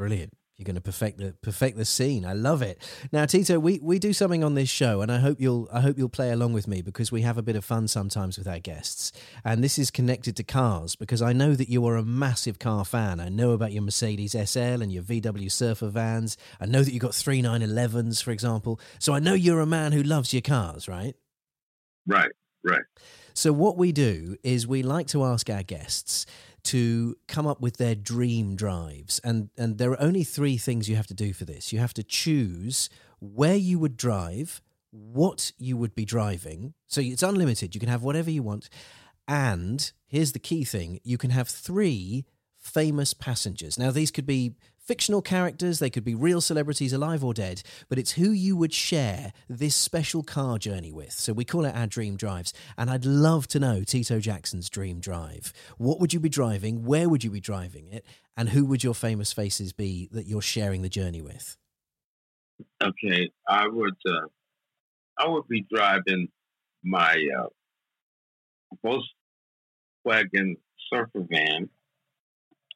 [0.00, 0.32] Brilliant.
[0.56, 2.24] You're going to perfect the perfect the scene.
[2.24, 2.80] I love it.
[3.12, 5.98] Now, Tito, we, we do something on this show, and I hope you'll I hope
[5.98, 8.60] you'll play along with me because we have a bit of fun sometimes with our
[8.60, 9.12] guests.
[9.44, 12.86] And this is connected to cars because I know that you are a massive car
[12.86, 13.20] fan.
[13.20, 16.38] I know about your Mercedes SL and your VW Surfer vans.
[16.58, 18.80] I know that you got three 911s, for example.
[18.98, 21.14] So I know you're a man who loves your cars, right?
[22.06, 22.32] Right,
[22.64, 22.84] right.
[23.34, 26.26] So, what we do is we like to ask our guests
[26.64, 29.20] to come up with their dream drives.
[29.24, 31.72] And, and there are only three things you have to do for this.
[31.72, 32.88] You have to choose
[33.20, 36.74] where you would drive, what you would be driving.
[36.86, 37.74] So, it's unlimited.
[37.74, 38.68] You can have whatever you want.
[39.28, 42.24] And here's the key thing you can have three
[42.58, 43.78] famous passengers.
[43.78, 44.54] Now, these could be
[44.90, 48.74] fictional characters, they could be real celebrities, alive or dead, but it's who you would
[48.74, 51.12] share this special car journey with.
[51.12, 52.52] So we call it our dream drives.
[52.76, 55.52] And I'd love to know Tito Jackson's dream drive.
[55.78, 56.84] What would you be driving?
[56.84, 58.04] Where would you be driving it?
[58.36, 61.56] And who would your famous faces be that you're sharing the journey with?
[62.82, 64.26] Okay, I would uh,
[65.16, 66.30] I would be driving
[66.82, 67.46] my uh,
[68.84, 70.56] Volkswagen
[70.92, 71.68] Surfer van.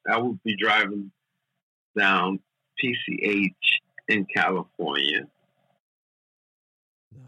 [0.09, 1.11] I would be driving
[1.97, 2.41] down
[2.83, 3.51] PCH
[4.09, 5.23] in California.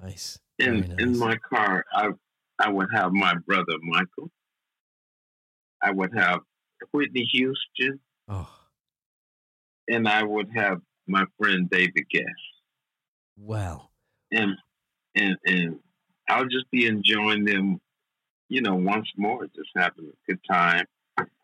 [0.02, 0.38] Nice.
[0.58, 1.18] In Very in nice.
[1.20, 2.08] my car, I
[2.58, 4.30] I would have my brother Michael.
[5.82, 6.40] I would have
[6.92, 8.48] Whitney Houston, Oh,
[9.88, 12.24] and I would have my friend David Gest.
[13.36, 13.90] well.
[14.32, 14.52] and
[15.14, 15.78] and and
[16.28, 17.80] I'll just be enjoying them,
[18.48, 20.84] you know, once more, just having a good time,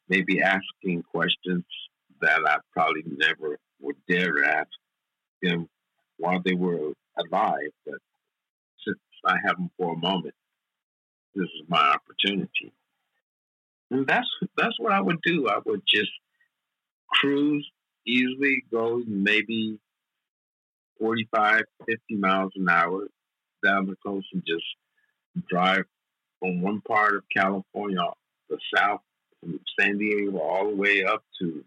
[0.08, 1.64] maybe asking questions
[2.22, 4.68] that I probably never would dare ask
[5.42, 5.68] them
[6.16, 7.72] while they were alive.
[7.84, 7.98] But
[8.86, 10.34] since I have them for a moment,
[11.34, 12.72] this is my opportunity.
[13.90, 15.48] And that's that's what I would do.
[15.48, 16.10] I would just
[17.10, 17.68] cruise
[18.06, 19.78] easily, go maybe
[20.98, 23.08] 45, 50 miles an hour
[23.64, 24.64] down the coast and just
[25.48, 25.84] drive
[26.38, 28.00] from one part of California,
[28.48, 29.00] the south,
[29.40, 31.64] from San Diego all the way up to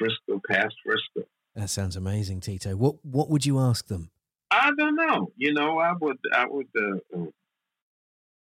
[0.00, 1.28] Frisco, past Frisco.
[1.54, 2.74] That sounds amazing, Tito.
[2.76, 4.10] What what would you ask them?
[4.50, 5.30] I don't know.
[5.36, 7.18] You know, I would, I would, uh,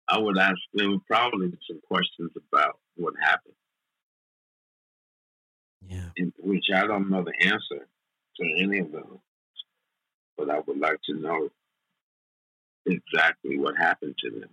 [0.09, 3.55] I would ask them probably some questions about what happened,
[5.86, 6.11] Yeah.
[6.16, 7.88] in which I don't know the answer
[8.36, 9.18] to any of those,
[10.38, 11.51] but I would like to know
[12.86, 14.51] exactly what happened to them.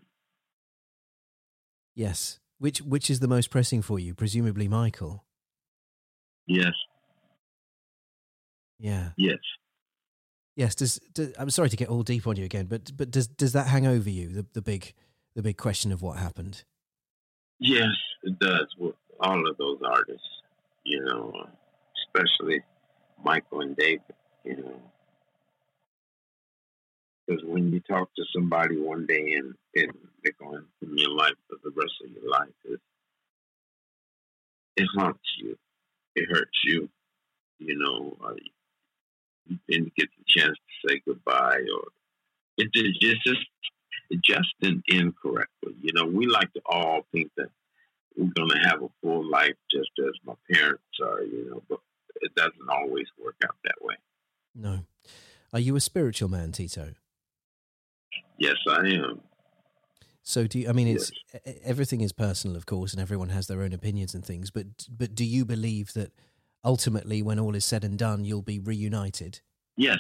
[1.96, 2.40] Yes.
[2.58, 4.14] Which which is the most pressing for you?
[4.14, 5.24] Presumably Michael.
[6.50, 6.74] Yes,
[8.80, 9.12] Yeah.
[9.18, 9.38] yes.
[10.56, 10.74] Yes.
[10.74, 13.54] Does, does I'm sorry to get all deep on you again, but but does does
[13.54, 14.30] that hang over you?
[14.30, 14.94] The the big
[15.36, 16.64] the big question of what happened.
[17.60, 17.94] Yes,
[18.24, 20.28] it does with all of those artists,
[20.84, 21.32] you know,
[22.08, 22.62] especially
[23.24, 24.02] Michael and David,
[24.44, 24.82] you know.
[27.28, 29.94] Because when you talk to somebody one day and, and
[30.24, 32.80] they're going from your life for the rest of your life, it,
[34.78, 35.56] it haunts you.
[36.20, 36.90] It hurts you,
[37.60, 38.18] you know.
[38.24, 38.34] Uh,
[39.48, 41.88] you didn't get the chance to say goodbye or
[42.58, 43.46] it just, it's just
[44.10, 44.84] it just didn't.
[44.90, 47.50] You know, we like to all think that
[48.16, 51.80] we're going to have a full life just as my parents are, you know, but
[52.22, 53.96] it doesn't always work out that way.
[54.54, 54.86] No.
[55.54, 56.94] Are you a spiritual man, Tito?
[58.38, 59.22] Yes, I am.
[60.30, 63.48] So do you, I mean it's e- everything is personal, of course, and everyone has
[63.48, 64.52] their own opinions and things.
[64.52, 66.12] But but do you believe that
[66.64, 69.42] ultimately, when all is said and done, you'll be reunited?
[69.76, 69.98] Yes.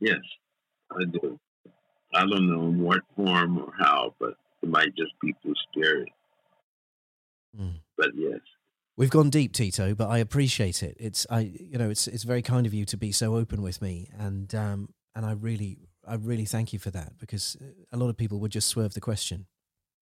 [0.00, 0.18] Yes,
[0.90, 1.38] I do.
[2.12, 6.12] I don't know in what form or how, but It might just be too scary.
[7.58, 7.80] Mm.
[7.96, 8.40] But yes.
[8.96, 10.96] We've gone deep, Tito, but I appreciate it.
[10.98, 13.80] It's I, you know, it's it's very kind of you to be so open with
[13.80, 17.56] me, and um, and I really, I really thank you for that because
[17.92, 19.46] a lot of people would just swerve the question.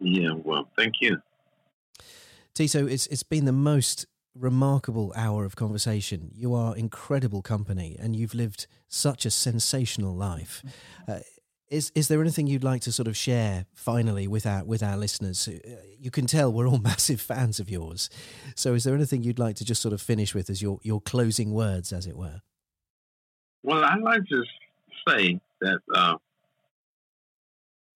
[0.01, 1.21] Yeah, well, thank you.
[2.55, 6.31] Tito, it's it's been the most remarkable hour of conversation.
[6.35, 10.63] You are incredible company, and you've lived such a sensational life.
[11.07, 11.21] Uh,
[11.71, 14.97] is is there anything you'd like to sort of share finally with our with our
[14.97, 15.49] listeners?
[15.49, 18.09] Uh, you can tell we're all massive fans of yours.
[18.55, 21.01] So, is there anything you'd like to just sort of finish with as your your
[21.01, 22.41] closing words, as it were?
[23.63, 24.45] Well, I'd like to
[25.07, 26.17] say that uh,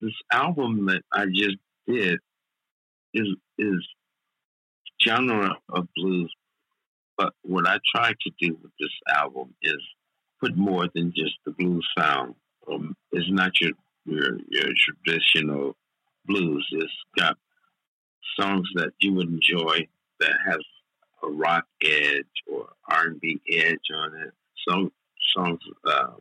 [0.01, 1.57] this album that I just
[1.87, 2.19] did
[3.13, 3.87] is is
[5.05, 6.33] genre of blues,
[7.17, 9.81] but what I try to do with this album is
[10.41, 12.35] put more than just the blues sound
[12.71, 13.71] um, it's not your,
[14.05, 15.75] your your traditional
[16.25, 16.67] blues.
[16.71, 17.37] It's got
[18.39, 19.87] songs that you would enjoy
[20.19, 20.59] that has
[21.23, 24.33] a rock edge or R and B edge on it.
[24.67, 24.91] Some
[25.35, 25.59] songs.
[25.85, 26.11] Uh,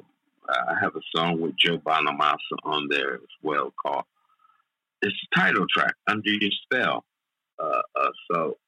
[0.49, 4.05] I have a song with Joe Bonamassa on there as well called.
[5.01, 7.05] It's the title track, "Under Your Spell."
[7.59, 8.59] Uh, uh, so,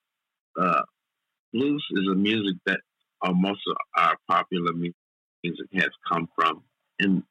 [0.60, 0.82] uh,
[1.52, 2.80] blues is a music that
[3.22, 6.62] uh, most of our popular music has come from,
[7.00, 7.22] and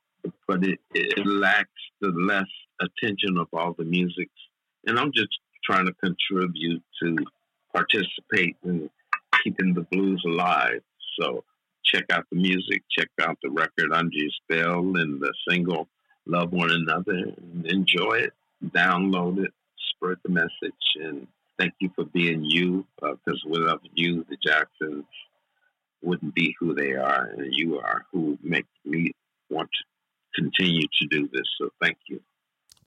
[0.47, 1.69] but it, it lacks
[2.01, 2.47] the less
[2.79, 4.29] attention of all the music.
[4.85, 7.15] And I'm just trying to contribute to
[7.73, 8.89] participate in
[9.43, 10.81] keeping the blues alive.
[11.19, 11.43] So
[11.85, 15.87] check out the music, check out the record Your Spell and the single
[16.25, 17.33] Love One Another
[17.65, 18.33] enjoy it,
[18.67, 19.53] download it,
[19.95, 20.49] spread the message,
[20.95, 21.27] and
[21.59, 25.05] thank you for being you because uh, without you, the Jacksons
[26.01, 29.11] wouldn't be who they are, and you are who make me
[29.49, 31.43] want to continue to do this.
[31.59, 32.21] So thank you.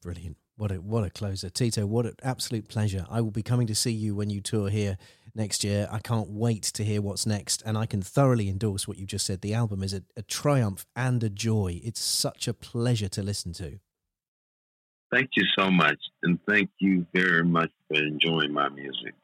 [0.03, 0.37] Brilliant.
[0.57, 1.87] What a what a closer, Tito.
[1.87, 3.05] What an absolute pleasure.
[3.11, 4.97] I will be coming to see you when you tour here
[5.37, 5.89] next year.
[5.91, 9.26] I can't wait to hear what's next, and I can thoroughly endorse what you just
[9.26, 9.43] said.
[9.43, 11.80] The album is a, a triumph and a joy.
[11.84, 13.78] It's such a pleasure to listen to.
[15.12, 19.14] Thank you so much, and thank you very much for enjoying my music.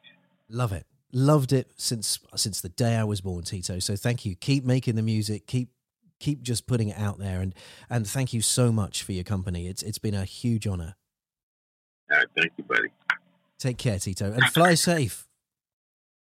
[0.49, 3.79] Love it, loved it since since the day I was born, Tito.
[3.79, 4.35] So thank you.
[4.35, 5.47] Keep making the music.
[5.47, 5.69] Keep
[6.19, 7.53] keep just putting it out there and
[7.89, 9.67] and thank you so much for your company.
[9.67, 10.95] It's it's been a huge honor.
[12.09, 12.89] All right, thank you, buddy.
[13.59, 15.27] Take care, Tito, and fly safe.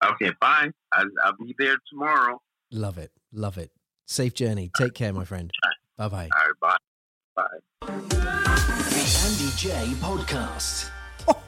[0.04, 0.72] Okay, fine.
[0.92, 2.40] I'll, I'll be there tomorrow.
[2.70, 3.70] Love it, love it.
[4.06, 4.70] Safe journey.
[4.76, 5.50] Take care, my friend.
[5.96, 6.28] Bye bye.
[6.34, 6.76] All right, bye.
[7.36, 7.88] Bye.
[8.08, 10.90] The Andy Jaye Podcast.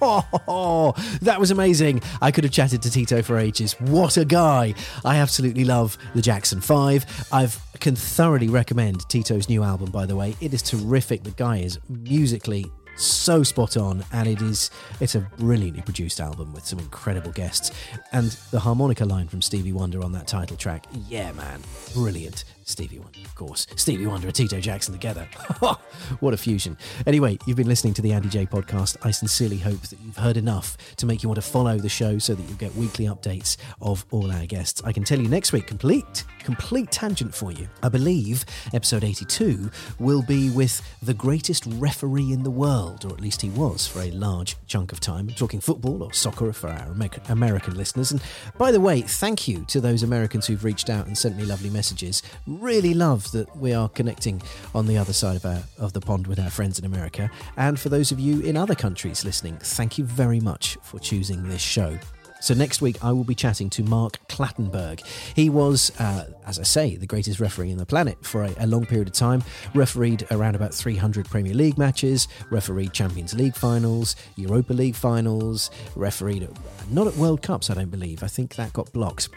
[0.03, 2.03] Oh, that was amazing.
[2.21, 3.73] I could have chatted to Tito for ages.
[3.81, 4.75] What a guy.
[5.05, 7.29] I absolutely love the Jackson 5.
[7.33, 7.49] I
[7.79, 10.37] can thoroughly recommend Tito's new album, by the way.
[10.41, 11.23] It is terrific.
[11.23, 14.71] The guy is musically so spot on and it is
[15.01, 17.71] it's a brilliantly produced album with some incredible guests
[18.13, 21.61] and the harmonica line from stevie wonder on that title track yeah man
[21.95, 23.67] brilliant Stevie Wonder, of course.
[23.75, 25.29] Stevie Wonder and Tito Jackson together.
[26.21, 26.79] what a fusion.
[27.07, 28.97] Anyway, you've been listening to the Andy Jaye podcast.
[29.03, 32.19] I sincerely hope that you've heard enough to make you want to follow the show
[32.19, 34.83] so that you'll get weekly updates of all our guests.
[34.85, 37.69] I can tell you next week, complete, complete tangent for you.
[37.83, 43.21] I believe episode 82 will be with the greatest referee in the world, or at
[43.21, 45.29] least he was for a large chunk of time.
[45.29, 46.95] I'm talking football or soccer for our
[47.29, 48.13] American listeners.
[48.13, 48.21] And
[48.59, 51.71] by the way, thank you to those Americans who've reached out and sent me lovely
[51.71, 54.43] messages really love that we are connecting
[54.75, 57.31] on the other side of, our, of the pond with our friends in America.
[57.57, 61.49] And for those of you in other countries listening, thank you very much for choosing
[61.49, 61.99] this show.
[62.41, 65.05] So next week, I will be chatting to Mark Clattenburg.
[65.37, 68.67] He was, uh, as I say, the greatest referee in the planet for a, a,
[68.67, 69.45] long period of time.
[69.75, 76.49] Refereed around about 300 Premier League matches, refereed Champions League finals, Europa League finals, refereed
[76.91, 78.23] not at World Cups, I don't believe.
[78.23, 79.29] I think that got blocked.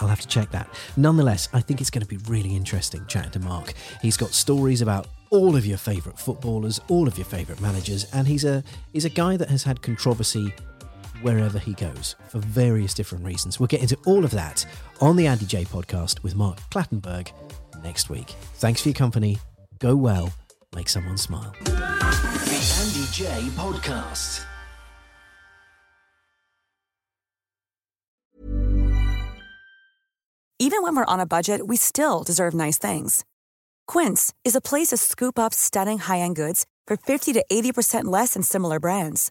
[0.00, 0.68] I'll have to check that.
[0.96, 3.72] Nonetheless, I think it's going to be really interesting chatting to Mark.
[4.00, 8.26] He's got stories about all of your favourite footballers, all of your favourite managers, and
[8.26, 8.62] he's a
[8.92, 10.52] he's a guy that has had controversy
[11.22, 13.58] wherever he goes for various different reasons.
[13.58, 14.64] We'll get into all of that
[15.00, 17.30] on the Andy Jaye podcast with Mark Clattenburg
[17.82, 18.30] next week.
[18.54, 19.38] Thanks for your company.
[19.78, 20.32] Go well.
[20.74, 21.54] Make someone smile.
[21.64, 24.44] The Andy Jaye podcast.
[30.60, 33.24] Even when we're on a budget, we still deserve nice things.
[33.86, 38.06] Quince is a place to scoop up stunning high end goods for 50 to 80%
[38.06, 39.30] less than similar brands.